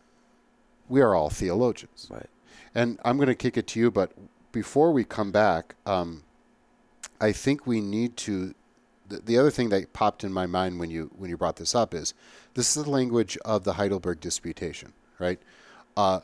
[0.89, 2.07] we are all theologians.
[2.11, 2.29] Right.
[2.75, 4.13] And I'm going to kick it to you, but
[4.53, 6.23] before we come back, um,
[7.21, 8.55] I think we need to.
[9.09, 11.75] The, the other thing that popped in my mind when you when you brought this
[11.75, 12.15] up is
[12.55, 15.41] this is the language of the Heidelberg Disputation, right?
[15.97, 16.21] Uh,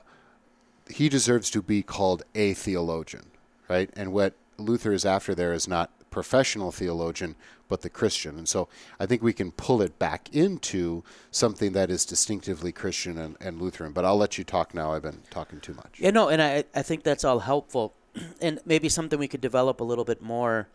[0.88, 3.26] he deserves to be called a theologian,
[3.68, 3.90] right?
[3.96, 7.34] And what Luther is after there is not professional theologian,
[7.68, 8.38] but the Christian.
[8.38, 8.68] And so
[9.00, 13.60] I think we can pull it back into something that is distinctively Christian and, and
[13.60, 13.92] Lutheran.
[13.92, 14.92] But I'll let you talk now.
[14.92, 15.98] I've been talking too much.
[15.98, 17.94] Yeah, no, and I I think that's all helpful,
[18.40, 20.68] and maybe something we could develop a little bit more.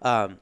[0.00, 0.38] Um,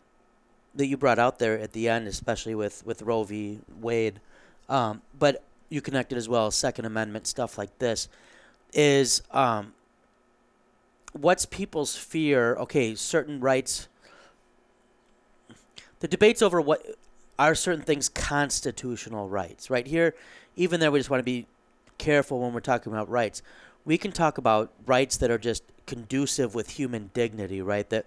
[0.75, 3.61] that you brought out there at the end, especially with with Roe v.
[3.81, 4.21] Wade,
[4.69, 8.09] um, but you connected as well Second Amendment stuff like this,
[8.73, 9.73] is um,
[11.13, 12.55] what's people's fear?
[12.57, 13.89] Okay, certain rights.
[16.01, 16.85] The debates over what
[17.39, 20.15] are certain things constitutional rights, right here.
[20.57, 21.47] Even there, we just want to be
[21.99, 23.43] careful when we're talking about rights.
[23.85, 27.89] We can talk about rights that are just conducive with human dignity, right?
[27.91, 28.07] That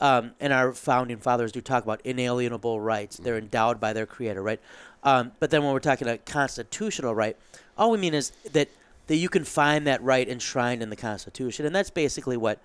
[0.00, 3.18] um, and our founding fathers do talk about inalienable rights.
[3.18, 4.60] They're endowed by their creator, right?
[5.02, 7.36] Um, but then when we're talking about constitutional right,
[7.76, 8.68] all we mean is that
[9.08, 12.60] that you can find that right enshrined in the Constitution, and that's basically what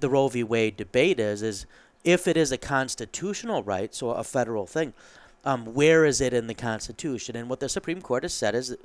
[0.00, 0.42] the Roe v.
[0.42, 1.66] Wade debate is: is
[2.02, 4.94] if it is a constitutional right, so a federal thing,
[5.44, 7.36] um, where is it in the Constitution?
[7.36, 8.76] And what the Supreme Court has said is,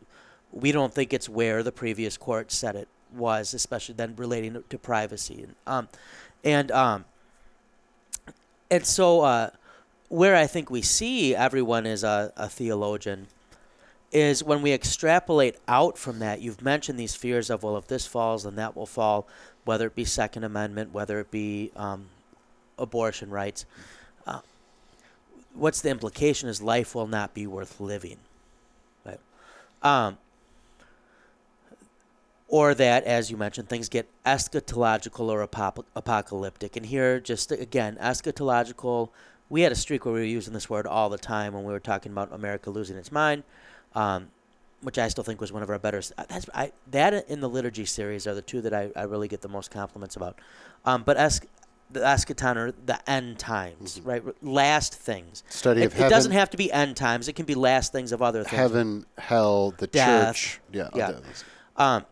[0.52, 4.78] we don't think it's where the previous court said it was, especially then relating to,
[4.78, 5.44] privacy.
[5.44, 5.88] And um,
[6.44, 7.06] and um,
[8.70, 9.50] and so uh,
[10.10, 13.28] where I think we see everyone is a, a theologian
[14.12, 16.40] is when we extrapolate out from that.
[16.40, 19.28] You've mentioned these fears of well, if this falls, then that will fall,
[19.66, 22.10] whether it be Second Amendment, whether it be um,
[22.78, 23.66] abortion rights.
[24.28, 24.40] Uh,
[25.54, 26.48] what's the implication?
[26.48, 28.18] Is life will not be worth living,
[29.04, 29.20] right?
[29.82, 30.18] Um,
[32.54, 36.76] or that, as you mentioned, things get eschatological or apop- apocalyptic.
[36.76, 39.10] And here, just again, eschatological.
[39.50, 41.74] We had a streak where we were using this word all the time when we
[41.74, 43.42] were talking about America losing its mind,
[43.96, 44.28] um,
[44.82, 46.00] which I still think was one of our better.
[46.30, 49.42] That's I, that in the liturgy series are the two that I, I really get
[49.42, 50.38] the most compliments about.
[50.86, 51.42] Um, but es-
[51.90, 54.06] the eschaton or the end times, Mhm.
[54.06, 54.24] right?
[54.44, 55.44] Last things.
[55.50, 57.28] Study It, of it doesn't have to be end times.
[57.28, 58.56] It can be last things of other things.
[58.58, 60.36] heaven, hell, the Death.
[60.36, 60.62] church.
[60.72, 60.90] Yeah.
[60.94, 61.14] Yeah.
[61.78, 62.06] Um,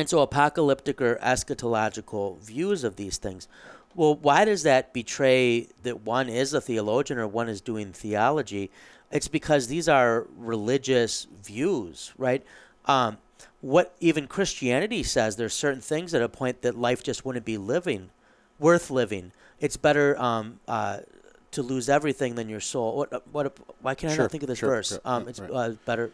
[0.00, 3.46] and so apocalyptic or eschatological views of these things.
[3.94, 8.70] Well, why does that betray that one is a theologian or one is doing theology?
[9.10, 12.44] It's because these are religious views, right?
[12.86, 13.18] Um,
[13.60, 17.58] what even Christianity says, there's certain things at a point that life just wouldn't be
[17.58, 18.10] living,
[18.58, 19.32] worth living.
[19.58, 21.00] It's better um, uh,
[21.50, 22.96] to lose everything than your soul.
[22.96, 23.26] What?
[23.32, 23.58] What?
[23.82, 24.90] Why can't I Sure, not think of this sure, verse?
[24.90, 25.50] sure, Um, it's right.
[25.50, 26.10] uh, better.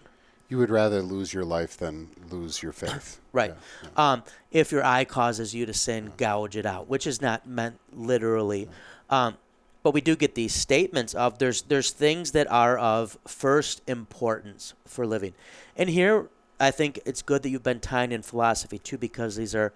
[0.48, 3.20] You would rather lose your life than lose your faith.
[3.32, 3.50] Right.
[3.50, 4.12] Yeah, yeah.
[4.12, 7.78] Um, if your eye causes you to sin, gouge it out, which is not meant
[7.92, 8.66] literally.
[9.10, 9.36] Um,
[9.82, 14.72] but we do get these statements of there's there's things that are of first importance
[14.86, 15.34] for living,
[15.76, 19.54] and here I think it's good that you've been tying in philosophy too, because these
[19.54, 19.72] are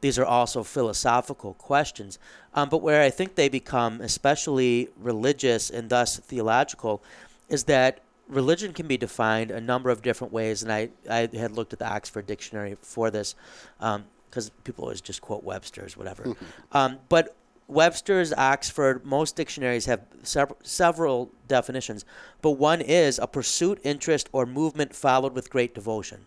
[0.00, 2.18] these are also philosophical questions.
[2.54, 7.02] Um, but where I think they become especially religious and thus theological
[7.48, 8.00] is that
[8.30, 10.62] religion can be defined a number of different ways.
[10.62, 13.34] And I, I had looked at the Oxford Dictionary for this
[13.78, 16.34] because people always just quote Webster's, whatever.
[16.72, 17.36] um, but
[17.68, 22.04] Webster's, Oxford, most dictionaries have sev- several definitions,
[22.42, 26.26] but one is a pursuit, interest, or movement followed with great devotion.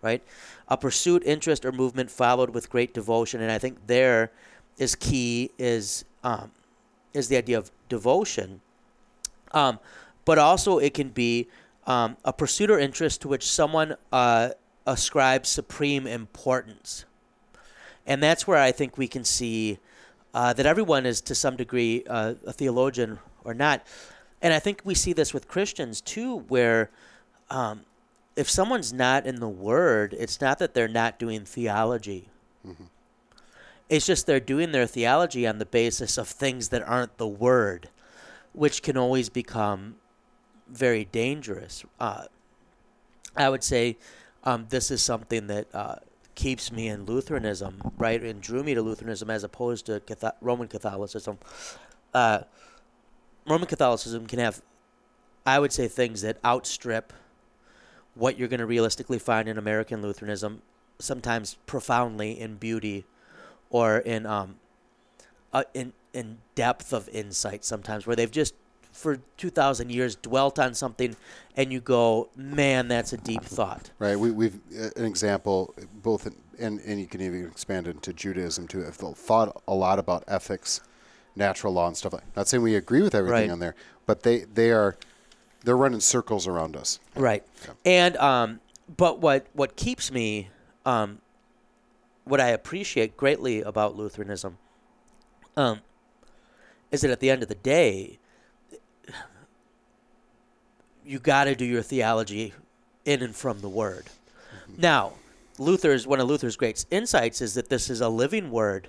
[0.00, 0.22] Right?
[0.68, 3.40] A pursuit, interest, or movement followed with great devotion.
[3.40, 4.32] And I think there
[4.76, 6.50] is key is um,
[7.14, 8.60] is the idea of devotion.
[9.52, 9.78] Um,
[10.24, 11.48] but also it can be
[11.86, 14.50] um, a pursuit or interest to which someone uh,
[14.86, 17.04] ascribes supreme importance.
[18.06, 19.78] And that's where I think we can see
[20.34, 23.86] uh, that everyone is to some degree uh, a theologian or not.
[24.42, 26.90] And I think we see this with Christians too, where
[27.50, 27.82] um,
[28.36, 32.28] if someone's not in the Word, it's not that they're not doing theology.
[33.88, 37.88] It's just they're doing their theology on the basis of things that aren't the Word,
[38.52, 39.96] which can always become
[40.68, 41.84] very dangerous.
[42.00, 42.24] Uh,
[43.36, 43.96] I would say
[44.44, 45.96] um, this is something that uh,
[46.34, 50.02] keeps me in Lutheranism, right, and drew me to Lutheranism as opposed to
[50.40, 51.38] Roman Catholicism.
[52.12, 52.40] Uh,
[53.46, 54.62] Roman Catholicism can have,
[55.44, 57.12] I would say, things that outstrip
[58.14, 60.62] what you're going to realistically find in American Lutheranism,
[60.98, 63.04] sometimes profoundly in beauty,
[63.70, 64.56] or in um,
[65.52, 67.64] uh, in in depth of insight.
[67.64, 68.54] Sometimes where they've just
[68.94, 71.16] for 2,000 years dwelt on something
[71.56, 73.90] and you go, man, that's a deep thought.
[73.98, 74.18] Right.
[74.18, 78.68] We, we've uh, an example both, in, and, and you can even expand into Judaism
[78.68, 78.82] too.
[78.82, 80.80] Have thought a lot about ethics,
[81.34, 82.22] natural law, and stuff like.
[82.36, 83.50] Not saying we agree with everything Right.
[83.50, 83.74] on there,
[84.06, 84.96] but they they are
[85.64, 87.00] they're running circles around us.
[87.16, 87.44] Right.
[87.84, 88.60] And um,
[88.96, 90.50] but what what keeps me,
[90.86, 91.18] um,
[92.24, 94.58] what I appreciate greatly about Lutheranism,
[95.56, 95.80] um,
[96.92, 98.18] is that at the end of the day,
[101.04, 102.52] you got to do your theology
[103.04, 104.06] in and from the Word.
[104.76, 105.12] Now,
[105.58, 108.88] Luther's one of Luther's great insights is that this is a living Word.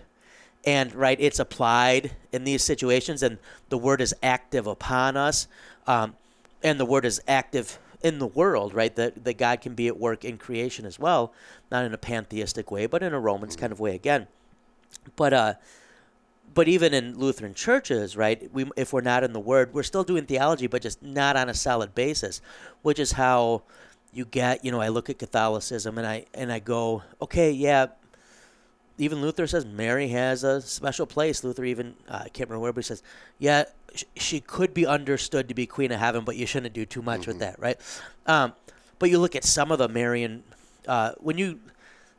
[0.66, 3.38] And right, it's applied in these situations, and
[3.70, 5.47] the word is active upon us.
[5.86, 6.16] Um,
[6.63, 8.95] and the word is active in the world, right?
[8.95, 11.34] That that God can be at work in creation as well,
[11.72, 14.26] not in a pantheistic way, but in a Romans kind of way again.
[15.16, 15.53] But uh,
[16.54, 18.50] but even in Lutheran churches, right?
[18.54, 21.50] We if we're not in the Word, we're still doing theology, but just not on
[21.50, 22.41] a solid basis,
[22.82, 23.64] which is how
[24.14, 24.64] you get.
[24.64, 27.88] You know, I look at Catholicism and I and I go, okay, yeah.
[28.98, 31.43] Even Luther says Mary has a special place.
[31.43, 33.04] Luther even uh, I can't remember where, but he says,
[33.39, 36.86] yeah, sh- she could be understood to be Queen of Heaven, but you shouldn't do
[36.86, 37.78] too much with that, right?
[38.26, 38.54] Um,
[38.98, 40.43] but you look at some of the Marian
[40.88, 41.60] uh, when you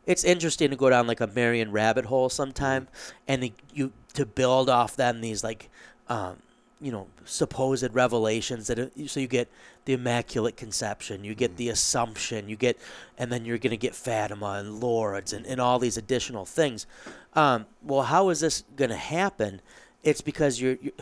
[0.06, 2.86] it's interesting to go down like a Marian rabbit hole sometime,
[3.26, 5.70] and the, you to build off then these like,
[6.08, 6.36] um,
[6.80, 9.48] you know, supposed revelations that it, so you get
[9.86, 12.76] the Immaculate Conception, you get the Assumption, you get,
[13.16, 16.86] and then you're gonna get Fatima and Lourdes and, and all these additional things.
[17.34, 19.60] Um, well, how is this gonna happen?
[20.02, 20.92] It's because you're, you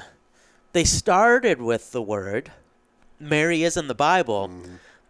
[0.73, 2.53] they started with the word.
[3.21, 4.51] Mary is in the Bible,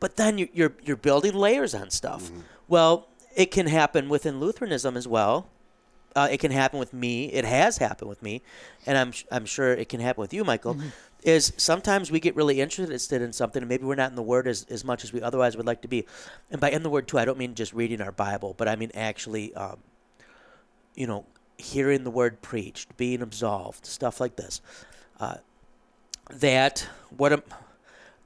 [0.01, 2.31] but then you- you're you're building layers on stuff.
[2.69, 5.47] Well, it can happen within Lutheranism as well.
[6.17, 7.27] Uh, it can happen with me.
[7.27, 8.43] It has happened with me,
[8.87, 10.77] and I'm I'm sure it can happen with you, Michael.
[11.25, 14.47] Is sometimes we get really interested in something, and maybe we're not in the Word
[14.47, 16.07] as, as much as we otherwise would like to be.
[16.51, 18.77] And by in the Word too, I don't mean just reading our Bible, but I
[18.77, 19.79] mean actually, um,
[20.95, 21.25] you know,
[21.57, 24.61] hearing the Word preached, being absolved, stuff like this.
[25.19, 25.37] Uh,
[26.31, 26.87] that
[27.17, 27.43] what am,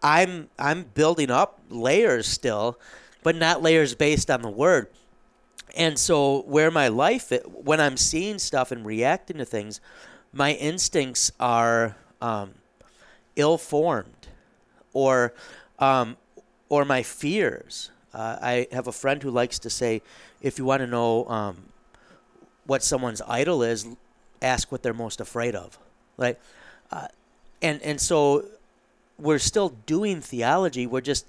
[0.02, 2.78] I'm I'm building up layers still,
[3.22, 4.88] but not layers based on the word.
[5.76, 9.80] And so where my life when I'm seeing stuff and reacting to things,
[10.32, 12.54] my instincts are um,
[13.36, 14.28] ill-formed,
[14.92, 15.32] or
[15.78, 16.16] um,
[16.68, 17.90] or my fears.
[18.12, 20.02] Uh, I have a friend who likes to say,
[20.40, 21.56] if you want to know um,
[22.66, 23.86] what someone's idol is,
[24.42, 25.78] ask what they're most afraid of.
[26.16, 26.38] Right?
[26.90, 27.08] Uh,
[27.62, 28.44] and and so
[29.18, 30.86] we're still doing theology.
[30.86, 31.26] We're just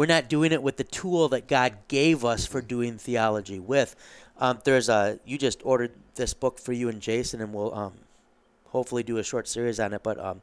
[0.00, 3.94] we're not doing it with the tool that God gave us for doing theology with.
[4.38, 7.92] Um, there's a you just ordered this book for you and Jason, and we'll um,
[8.68, 10.02] hopefully do a short series on it.
[10.02, 10.40] But um,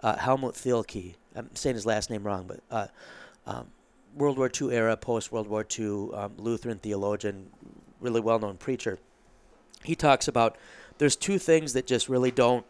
[0.00, 2.86] uh, Helmut Thielke, I'm saying his last name wrong, but uh,
[3.48, 3.66] um,
[4.14, 7.50] World War II era, post World War II um, Lutheran theologian,
[7.98, 9.00] really well known preacher.
[9.82, 10.56] He talks about
[10.98, 12.64] there's two things that just really don't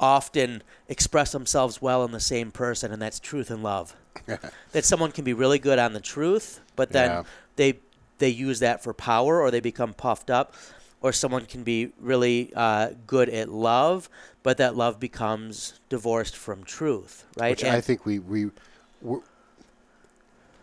[0.00, 3.94] often express themselves well in the same person, and that's truth and love.
[4.72, 7.22] that someone can be really good on the truth, but then Yeah.
[7.56, 7.78] they
[8.18, 10.54] they use that for power, or they become puffed up,
[11.00, 14.08] or someone can be really uh, good at love,
[14.42, 17.50] but that love becomes divorced from truth, right?
[17.50, 18.50] Which I think we we.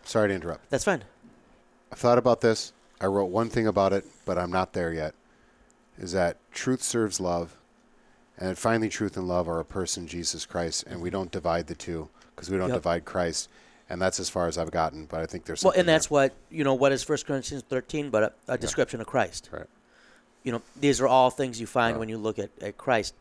[0.04, 0.68] sorry to interrupt.
[0.70, 1.04] that's fine.
[1.92, 2.72] I've thought about this.
[3.00, 5.14] I wrote one thing about it, but I'm not there yet.
[5.98, 7.56] Is that truth serves love,
[8.38, 11.74] and finally, truth and love are a person, Jesus Christ, and we don't divide the
[11.74, 12.76] two because we don't Yep.
[12.76, 13.48] divide Christ,
[13.88, 15.06] and that's as far as I've gotten.
[15.06, 16.14] But I think there's Well, and that's there.
[16.14, 16.74] what you know.
[16.74, 19.48] What is First Corinthians thirteen but a, a description of Christ?
[19.52, 19.66] right.
[20.44, 21.98] you know these are all things you find Yeah.
[22.00, 23.14] when you look at, at christ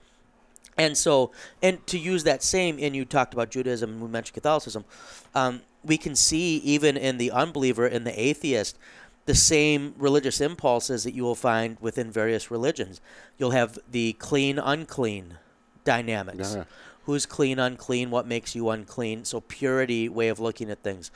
[0.77, 1.31] and so
[1.63, 4.85] and to use that same and you talked about judaism and we mentioned catholicism
[5.33, 8.77] um, we can see even in the unbeliever in the atheist
[9.25, 13.01] the same religious impulses that you will find within various religions.
[13.37, 15.37] You'll have the clean unclean
[15.83, 16.55] dynamics.
[16.55, 16.63] Yeah.
[17.05, 18.09] who's clean unclean?
[18.09, 19.25] What makes you unclean?
[19.25, 21.11] So purity way of looking at things.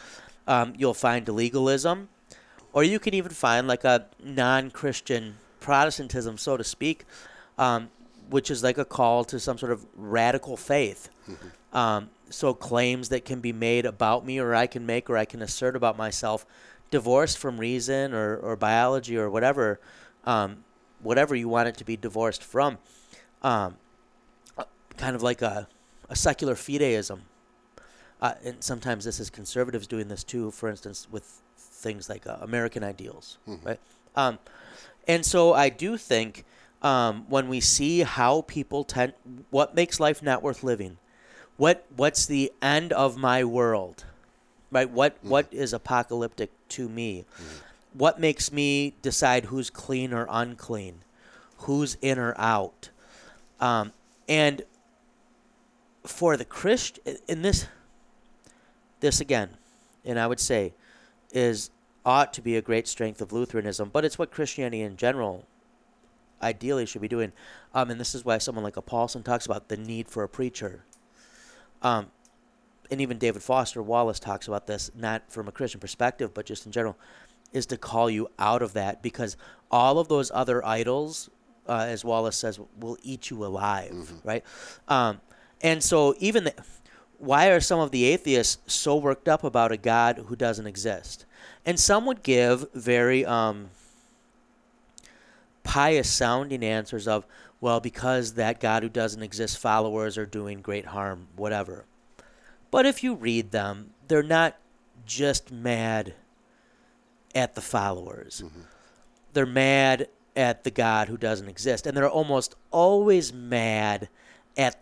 [0.47, 2.09] Um, you'll find legalism
[2.73, 7.05] or you can even find like a non-Christian Protestantism, so to speak,
[7.57, 7.89] um,
[8.29, 11.09] which is like a call to some sort of radical faith.
[11.73, 15.25] Um, so claims that can be made about me, or I can make, or I
[15.25, 16.45] can assert about myself,
[16.91, 19.79] divorced from reason or, or biology or whatever,
[20.25, 20.63] um,
[21.01, 22.77] whatever you want it to be divorced from.
[23.41, 23.77] Um,
[24.97, 25.67] kind of like a,
[26.09, 27.19] a secular fideism.
[28.21, 30.51] Uh, and sometimes this is conservatives doing this too.
[30.51, 33.79] For instance, with things like uh, American ideals, right?
[34.15, 34.39] Um,
[35.07, 36.43] and so I do think
[36.81, 39.13] um, when we see how people tend,
[39.51, 40.97] what makes life not worth living,
[41.55, 44.03] what what's the end of my world,
[44.71, 44.89] right?
[44.89, 47.25] What what is apocalyptic to me?
[47.93, 50.99] What makes me decide who's clean or unclean,
[51.59, 52.89] who's in or out,
[53.59, 53.93] um,
[54.27, 54.61] and
[56.05, 57.67] for the Christian in this
[58.99, 59.49] this again,
[60.05, 60.73] and I would say
[61.31, 61.69] is
[62.05, 65.45] ought to be a great strength of Lutheranism, but it's what Christianity in general
[66.41, 67.31] ideally should be doing.
[67.73, 70.29] Um, and this is why someone like a Paulson talks about the need for a
[70.29, 70.83] preacher.
[71.81, 72.07] Um,
[72.91, 76.65] and even David Foster Wallace talks about this, not from a Christian perspective, but just
[76.65, 76.97] in general,
[77.53, 79.37] is to call you out of that because
[79.71, 81.29] all of those other idols,
[81.67, 84.43] uh, as Wallace says, will eat you alive, right?
[84.87, 85.21] Um,
[85.61, 86.53] and so even the,
[87.17, 91.25] why are some of the atheists so worked up about a God who doesn't exist?
[91.65, 93.69] And some would give very um,
[95.63, 97.25] pious sounding answers of,
[97.61, 101.85] well, because that God who doesn't exist followers are doing great harm, whatever.
[102.71, 104.57] But if you read them, they're not
[105.05, 106.13] just mad
[107.33, 108.43] at the followers.
[109.33, 111.87] They're mad at the God who doesn't exist.
[111.87, 114.09] And they're almost always mad
[114.57, 114.79] at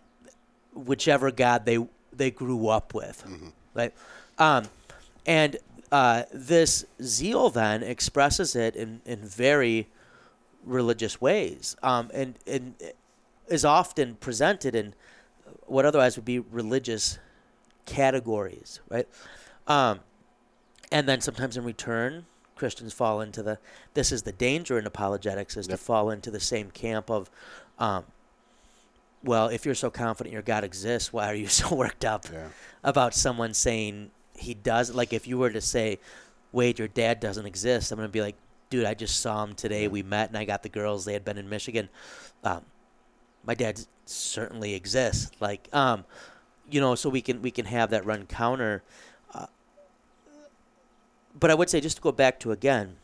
[0.74, 3.24] whichever God they they grew up with.
[3.74, 3.94] Right?
[4.38, 4.64] Um,
[5.26, 5.56] and
[5.90, 9.88] uh, this zeal then expresses it in, in very
[10.64, 12.74] religious ways, um, and and
[13.48, 14.94] is often presented in
[15.66, 17.18] what otherwise would be religious
[17.88, 19.08] categories, right?
[19.66, 20.00] Um,
[20.92, 23.58] and then sometimes in return, Christians fall into the.
[23.94, 27.30] This is the danger in apologetics is to fall into the same camp of.
[27.78, 28.04] Um,
[29.24, 32.48] well, if you're so confident your God exists, why are you so worked up Yeah.
[32.84, 34.94] about someone saying he does?
[34.94, 35.98] Like, if you were to say,
[36.52, 38.36] Wade, your dad doesn't exist, I'm going to be like,
[38.70, 39.88] dude, I just saw him today.
[39.88, 41.04] We met and I got the girls.
[41.04, 41.88] They had been in Michigan.
[42.44, 42.62] Um,
[43.44, 45.30] my dad certainly exists.
[45.40, 46.04] Like, um,
[46.70, 48.82] you know, so we can we can have that run counter.
[49.32, 49.46] Uh,
[51.38, 52.96] but I would say just to go back to again,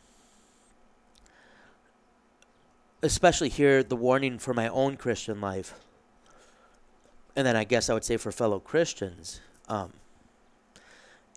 [3.01, 5.73] especially here, the warning for my own Christian life,
[7.35, 9.93] and then I guess I would say for fellow Christians, um,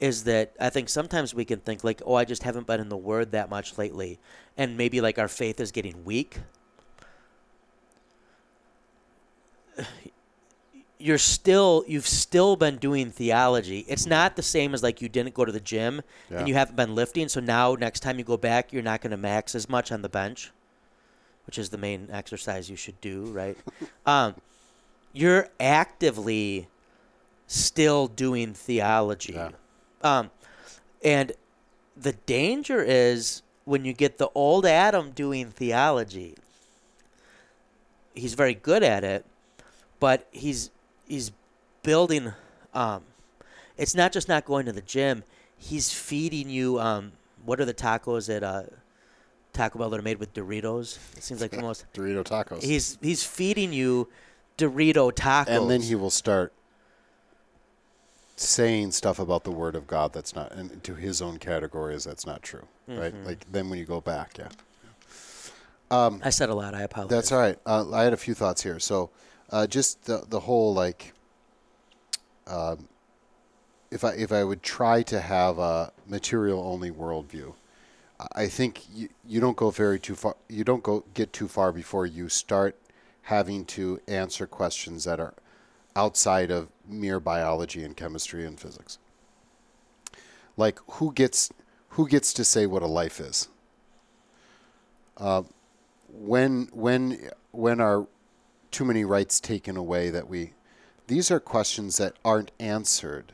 [0.01, 2.89] is that I think sometimes we can think like, oh, I just haven't been in
[2.89, 4.19] the Word that much lately,
[4.57, 6.39] and maybe like our faith is getting weak.
[11.01, 13.85] You're still you've still been doing theology.
[13.89, 16.39] It's not the same as like you didn't go to the gym Yeah.
[16.41, 17.29] and you haven't been lifting.
[17.29, 20.03] So now next time you go back, you're not going to max as much on
[20.03, 20.51] the bench,
[21.47, 23.57] which is the main exercise you should do, right?
[24.07, 24.35] um,
[25.13, 26.67] you're actively
[27.47, 29.35] still doing theology.
[29.35, 29.51] Yeah.
[30.03, 30.31] Um,
[31.05, 31.33] and
[31.97, 36.35] the danger is when you get the old Adam doing theology.
[38.15, 39.25] He's very good at it,
[40.01, 40.71] but he's
[41.09, 41.33] he's
[41.83, 42.33] building.
[42.75, 43.03] Um,
[43.77, 45.25] it's not just not going to the gym.
[45.57, 46.79] He's feeding you.
[46.79, 47.13] Um,
[47.45, 48.65] what are the tacos at uh,
[49.53, 50.99] Taco Bell that are made with Doritos?
[51.17, 51.87] It seems like the most.
[51.95, 52.63] Dorito tacos.
[52.63, 54.09] He's he's feeding you
[54.57, 55.49] Dorito tacos.
[55.49, 56.53] and then he will start
[58.37, 62.25] saying stuff about the word of God that's not and to his own categories that's
[62.25, 63.13] not true, right?
[63.13, 63.27] Mm-hmm.
[63.27, 64.49] Like then when you go back, yeah.
[65.91, 66.75] I said a lot.
[66.75, 67.17] I apologize.
[67.17, 67.59] That's all right.
[67.65, 68.79] Uh, I had a few thoughts here.
[68.79, 69.11] So,
[69.51, 71.13] uh, just the the whole like,
[72.47, 72.89] um,
[73.91, 77.55] if I if I would try to have a material only worldview,
[78.35, 80.37] I- think you, you don't go very too far.
[80.49, 82.77] You don't go get too far before you start
[83.23, 85.35] having to answer questions that are
[85.97, 88.99] outside of mere biology and chemistry and physics.
[90.57, 91.51] Like who gets
[91.91, 93.49] who gets to say what a life is?
[96.09, 98.07] when when when are
[98.71, 100.53] too many rights taken away that we
[101.07, 103.33] these are questions that aren't answered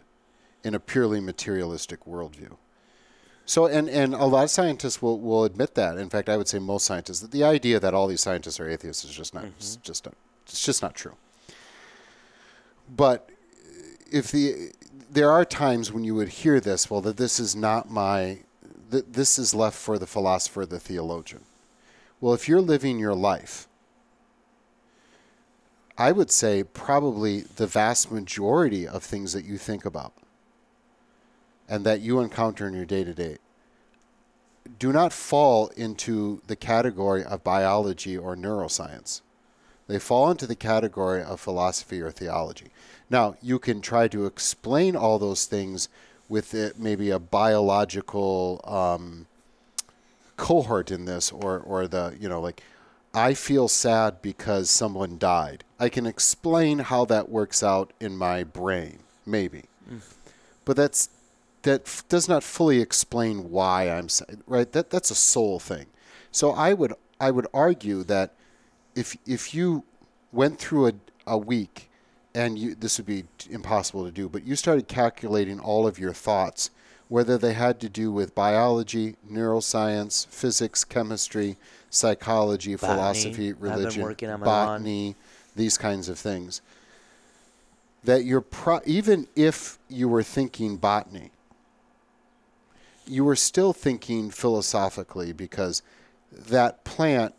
[0.62, 2.56] in a purely materialistic worldview.
[3.46, 5.98] So and and a lot of scientists will will admit that.
[5.98, 8.68] In fact i would say most scientists that the idea that all these scientists are
[8.68, 10.14] atheists is just not it's just not
[10.46, 11.16] it's just not true.
[12.88, 13.28] But
[14.10, 14.72] if the
[15.10, 18.38] there are times when you would hear this well that this is not my
[18.90, 21.42] that this is left for the philosopher the theologian.
[22.20, 23.68] Well, if you're living your life,
[25.96, 30.12] I would say probably the vast majority of things that you think about
[31.68, 33.38] and that you encounter in your day to day
[34.78, 39.20] do not fall into the category of biology or neuroscience.
[39.86, 42.68] They fall into the category of philosophy or theology.
[43.10, 45.88] Now, you can try to explain all those things
[46.28, 49.26] with it, maybe a biological um,
[50.36, 52.62] cohort in this, or or the you know like
[53.14, 55.62] I feel sad because someone died.
[55.78, 60.00] I can explain how that works out in my brain, maybe, mm.
[60.64, 61.08] but that's
[61.62, 64.40] that f- does not fully explain why I'm sad.
[64.46, 64.70] Right?
[64.72, 65.86] That that's a soul thing.
[66.32, 68.34] So I would I would argue that
[68.96, 69.84] if if you
[70.32, 70.92] went through a,
[71.26, 71.90] a week
[72.34, 76.12] and you this would be impossible to do, but you started calculating all of your
[76.12, 76.70] thoughts,
[77.08, 81.56] whether they had to do with biology, neuroscience, physics, chemistry,
[81.94, 82.96] psychology, botany.
[82.96, 85.14] philosophy, religion, botany,
[85.54, 86.60] these kinds of things.
[88.02, 91.30] That you're pro- even if you were thinking botany,
[93.06, 95.82] you were still thinking philosophically because
[96.32, 97.34] that plant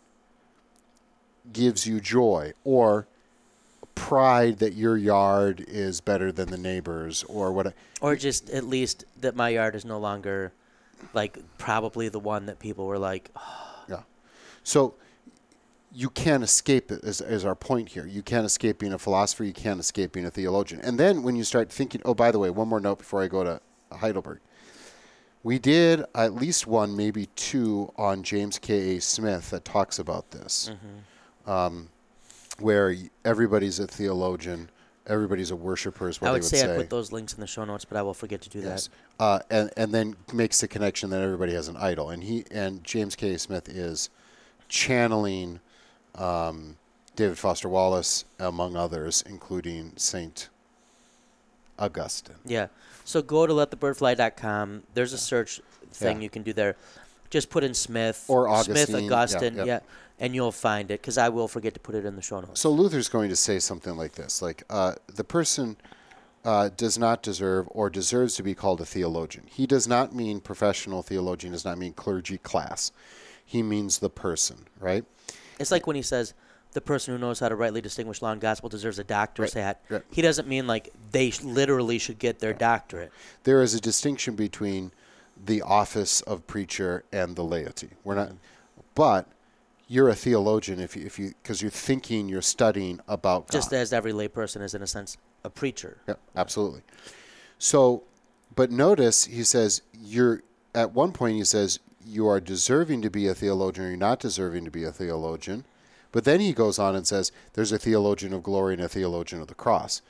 [1.52, 3.06] gives you joy or
[3.94, 9.04] pride that your yard is better than the neighbors or what or just at least
[9.20, 10.52] that my yard is no longer
[11.14, 13.65] like probably the one that people were like oh.
[14.66, 14.94] So
[15.92, 19.44] you can't escape it is, is our point here you can't escape being a philosopher
[19.44, 22.38] you can't escape being a theologian and then when you start thinking oh by the
[22.38, 23.60] way one more note before i go to
[23.92, 24.40] heidelberg
[25.42, 30.30] we did at least one maybe two on james k a smith that talks about
[30.32, 31.50] this mm-hmm.
[31.50, 31.88] um,
[32.58, 32.94] where
[33.24, 34.70] everybody's a theologian,
[35.06, 36.74] everybody's a worshiper is what I would, would say, say.
[36.74, 38.88] I put those links in the show notes, but I will forget to do yes.
[39.18, 39.24] that.
[39.24, 42.82] Uh, and and then makes the connection that everybody has an idol, and he and
[42.84, 43.36] James K.
[43.36, 44.10] Smith is
[44.68, 45.60] channeling
[46.14, 46.76] um,
[47.14, 50.48] David Foster Wallace among others, including Saint
[51.78, 52.36] Augustine.
[52.44, 52.68] Yeah.
[53.04, 54.82] So go to letthebirdfly.com.
[54.94, 55.60] There's a search
[55.92, 56.22] thing yeah.
[56.22, 56.76] you can do there.
[57.30, 58.86] Just put in Smith or Augustine.
[58.86, 59.56] Smith Augustine.
[59.56, 59.64] Yeah.
[59.64, 59.80] yeah
[60.18, 62.60] and you'll find it because I will forget to put it in the show notes.
[62.60, 65.76] So Luther's going to say something like this: like uh, the person
[66.44, 69.44] uh, does not deserve or deserves to be called a theologian.
[69.50, 71.52] He does not mean professional theologian.
[71.52, 72.92] Does not mean clergy class.
[73.46, 75.04] He means the person, right?
[75.58, 76.34] It's like when he says
[76.72, 79.62] the person who knows how to rightly distinguish law and gospel deserves a doctor's right,
[79.62, 79.82] hat.
[79.88, 80.02] Right.
[80.10, 83.12] He doesn't mean like they sh- literally should get their doctorate.
[83.44, 84.92] There is a distinction between
[85.42, 87.90] the office of preacher and the laity.
[88.04, 88.36] We're not, mm-hmm.
[88.94, 89.26] but
[89.88, 93.92] you're a theologian if you if you because you're thinking, you're studying about Just as
[93.92, 95.98] every layperson is in a sense a preacher.
[96.06, 96.82] Yeah, absolutely.
[97.58, 98.02] So,
[98.54, 100.42] but notice he says you're
[100.74, 104.20] at one point he says you are deserving to be a theologian or you're not
[104.20, 105.64] deserving to be a theologian.
[106.12, 109.42] But then he goes on and says there's a theologian of glory and a theologian
[109.42, 110.02] of the cross.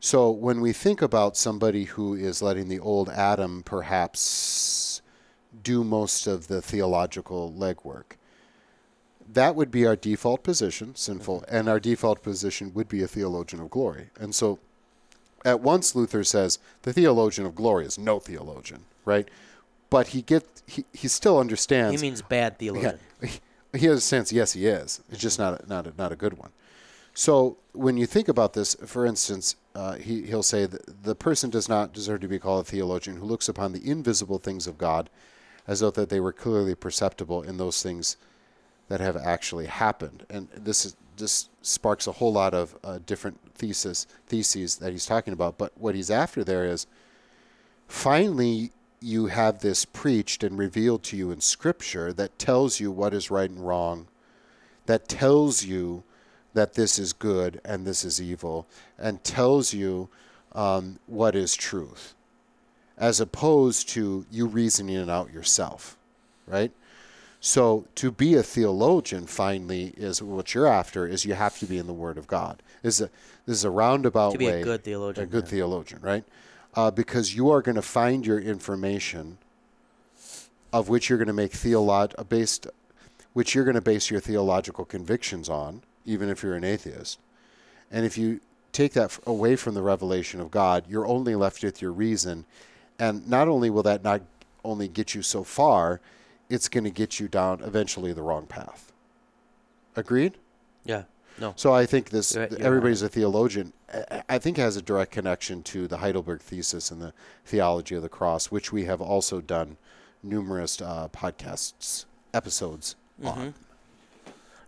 [0.00, 5.02] So when we think about somebody who is letting the old Adam perhaps
[5.64, 8.12] do most of the theological legwork,
[9.30, 13.60] that would be our default position, sinful, and our default position would be a theologian
[13.60, 14.10] of glory.
[14.18, 14.58] And so
[15.44, 19.28] at once Luther says the theologian of glory is no theologian, right?
[19.90, 22.00] But he get he, he still understands.
[22.00, 22.98] He means bad theologian.
[23.22, 23.28] Yeah,
[23.72, 25.00] he, he has a sense, yes, he is.
[25.10, 26.50] It's just not a, not a, not a good one.
[27.14, 31.50] So when you think about this, for instance, uh, he he'll say that the person
[31.50, 34.78] does not deserve to be called a theologian who looks upon the invisible things of
[34.78, 35.10] God
[35.66, 38.16] as though that they were clearly perceptible in those things
[38.88, 40.24] that have actually happened.
[40.30, 45.06] And this is this sparks a whole lot of uh, different thesis theses that he's
[45.06, 45.58] talking about.
[45.58, 46.86] But what he's after there is
[47.86, 48.70] finally
[49.00, 53.30] you have this preached and revealed to you in Scripture that tells you what is
[53.30, 54.06] right and wrong,
[54.86, 56.02] that tells you
[56.54, 58.66] that this is good and this is evil,
[58.98, 60.08] and tells you
[60.52, 62.14] um, what is truth,
[62.96, 65.96] as opposed to you reasoning it out yourself,
[66.46, 66.72] right?
[67.40, 71.06] So to be a theologian, finally, is what you're after.
[71.06, 72.62] Is you have to be in the Word of God.
[72.82, 73.10] This is a
[73.46, 74.60] this is a roundabout to be way.
[74.60, 75.28] a good theologian.
[75.28, 75.50] A good yeah.
[75.50, 76.24] theologian, right?
[76.74, 79.38] Uh, because you are going to find your information,
[80.72, 82.66] of which you're going to make theolog uh, based,
[83.32, 87.18] which you're going to base your theological convictions on, even if you're an atheist.
[87.90, 88.40] And if you
[88.72, 92.44] take that away from the revelation of God, you're only left with your reason,
[92.98, 94.22] and not only will that not
[94.64, 96.00] only get you so far
[96.48, 98.92] it's going to get you down eventually the wrong path.
[99.96, 100.38] Agreed?
[100.84, 101.04] Yeah.
[101.40, 101.52] No.
[101.56, 103.10] So I think this you're, you're everybody's right.
[103.10, 103.72] a theologian.
[104.28, 107.12] I think has a direct connection to the Heidelberg thesis and the
[107.44, 109.76] theology of the cross, which we have also done
[110.22, 113.40] numerous uh, podcasts episodes mm-hmm.
[113.40, 113.54] on.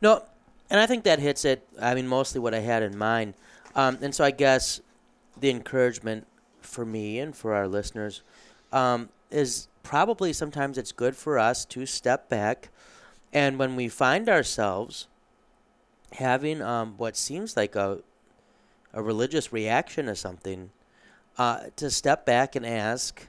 [0.00, 0.24] No,
[0.70, 1.66] and I think that hits it.
[1.80, 3.34] I mean, mostly what I had in mind,
[3.74, 4.80] um, and so I guess
[5.38, 6.26] the encouragement
[6.60, 8.22] for me and for our listeners
[8.72, 12.68] um, is probably sometimes it's good for us to step back
[13.32, 15.06] and when we find ourselves
[16.12, 17.98] having um, what seems like a,
[18.92, 20.70] a religious reaction to something,
[21.38, 23.28] uh, to step back and ask,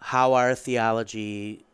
[0.00, 1.64] how our theology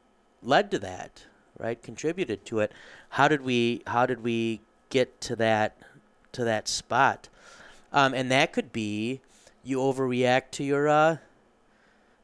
[0.42, 1.24] led to that,
[1.58, 1.82] right?
[1.82, 2.72] Contributed to it.
[3.10, 4.60] How did we how did we
[4.90, 5.76] get to that
[6.32, 7.28] to that spot?
[7.92, 9.20] Um, and that could be
[9.62, 11.18] you overreact to your uh,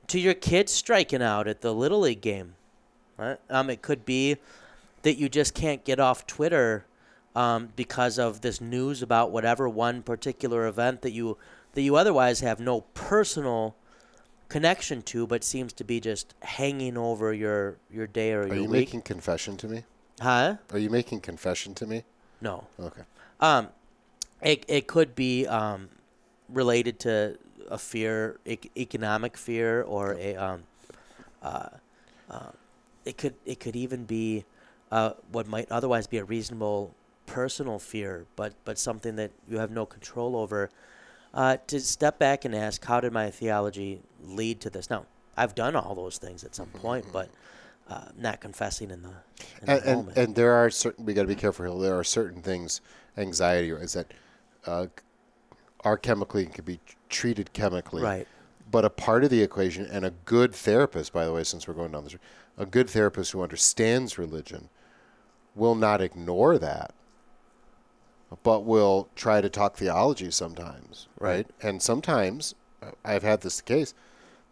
[0.09, 2.55] to your kids striking out at the little league game.
[3.17, 3.39] Right?
[3.51, 4.39] Um, it could be
[5.03, 6.85] that you just can't get off Twitter
[7.35, 11.39] um, because of this news about whatever one particular event that you
[11.75, 13.77] that you otherwise have no personal
[14.49, 18.43] connection to, but seems to be just hanging over your your day or.
[18.43, 18.71] Are your you week.
[18.71, 19.85] making confession to me?
[20.21, 20.57] huh?
[20.73, 22.05] Are you making confession to me?
[22.41, 22.67] No.
[22.79, 23.03] Okay.
[23.41, 23.69] Um,
[24.43, 25.89] it it could be um,
[26.49, 27.39] related to
[27.71, 30.63] a fear, ec- economic fear, or a um,
[31.43, 31.69] uh,
[32.31, 32.51] uh,
[33.05, 34.45] it could it could even be
[34.91, 36.95] uh, what might otherwise be a reasonable
[37.31, 40.71] personal fear, but but something that you have no control over.
[41.33, 44.91] Uh, to step back and ask, how did my theology lead to this?
[44.91, 45.07] Now,
[45.37, 47.29] I've done all those things at some point, but
[47.89, 49.15] uh, not confessing in the, in
[49.67, 50.19] the and, and, moment.
[50.19, 51.81] and there are certain we got to be careful here.
[51.81, 52.81] There are certain things
[53.17, 54.13] anxiety is that
[54.67, 54.87] uh,
[55.85, 58.03] are chemically and can be treated chemically.
[58.03, 58.27] right.
[58.71, 61.75] But a part of the equation and a good therapist, by the way, since we're
[61.75, 62.17] going down this,
[62.57, 64.69] a good therapist who understands religion
[65.57, 66.95] will not ignore that,
[68.43, 71.47] but will try to talk theology sometimes, right?
[71.63, 73.95] And sometimes uh, I've had this case.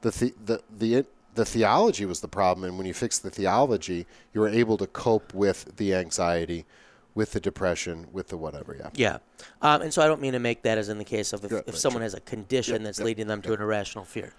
[0.01, 4.07] The, the the the the theology was the problem, and when you fix the theology,
[4.33, 6.67] you were able to cope with the anxiety,
[7.15, 8.77] with the depression, with the whatever.
[8.79, 8.91] Yeah.
[8.95, 9.19] Yeah,
[9.63, 11.53] um, and so I don't mean to make that as in the case of if,
[11.53, 14.33] Yeah, if someone has a condition Yep, that's yep, leading them to an irrational fear.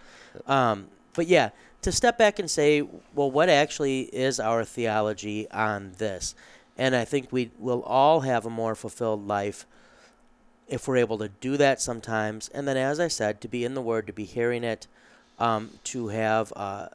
[0.48, 1.50] Um, but yeah,
[1.82, 2.82] to step back and say,
[3.16, 6.36] well, what actually is our theology on this?
[6.80, 9.66] And I think we will all have a more fulfilled life
[10.70, 12.48] if we're able to do that sometimes.
[12.54, 14.88] And then, as I said, to be in the Word, to be hearing it,
[15.40, 16.88] um, to have uh,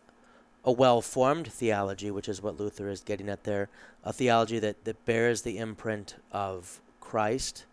[0.64, 3.68] a well formed theology, which is what Luther is getting at there,
[4.02, 7.66] a theology that, that bears the imprint of Christ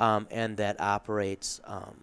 [0.00, 1.94] um, and that operates um,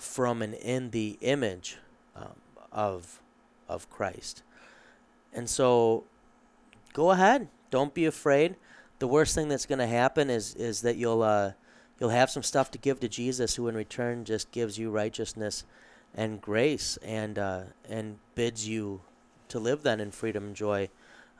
[0.00, 1.78] from and in the image
[2.16, 2.34] um,
[2.72, 3.20] of,
[3.68, 4.42] of Christ.
[5.32, 6.02] And so
[6.92, 7.46] go ahead.
[7.70, 8.56] Don't be afraid.
[8.98, 11.52] The worst thing that's going to happen is, is that you'll, uh,
[12.00, 15.64] you'll have some stuff to give to Jesus, who in return just gives you righteousness
[16.14, 19.02] and grace and, uh, and bids you
[19.48, 20.88] to live then in freedom and joy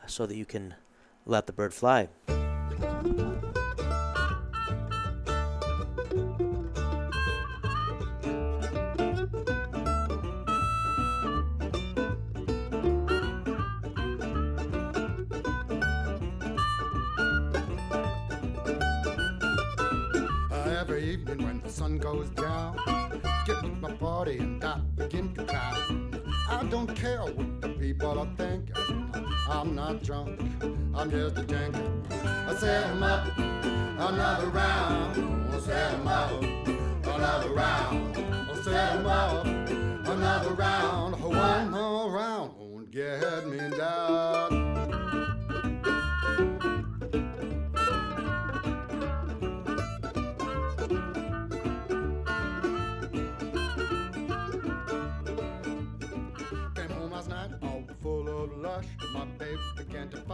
[0.06, 0.74] so that you can
[1.24, 2.08] let the bird fly.
[29.76, 30.40] Not drunk,
[30.94, 32.02] I'm just a drinking.
[32.10, 35.52] I set 'em up another round.
[35.52, 36.30] I set 'em up
[37.04, 38.16] another round.
[38.16, 41.22] I set 'em up another round.
[41.22, 44.55] One more round won't get me down.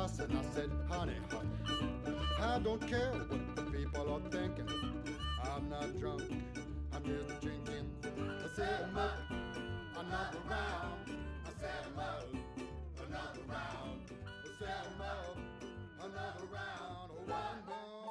[0.03, 1.45] Fuss and I said, honey, hush.
[2.41, 4.69] I don't care what the people are thinking.
[5.45, 6.23] I'm not drunk,
[6.93, 7.89] I'm just drinking.
[8.05, 9.19] I 'em up
[9.97, 11.11] another round.
[11.47, 11.51] I
[11.99, 12.25] up
[13.07, 14.01] another round.
[14.11, 15.37] I set 'em up
[16.01, 16.47] another
[17.71, 18.02] oh,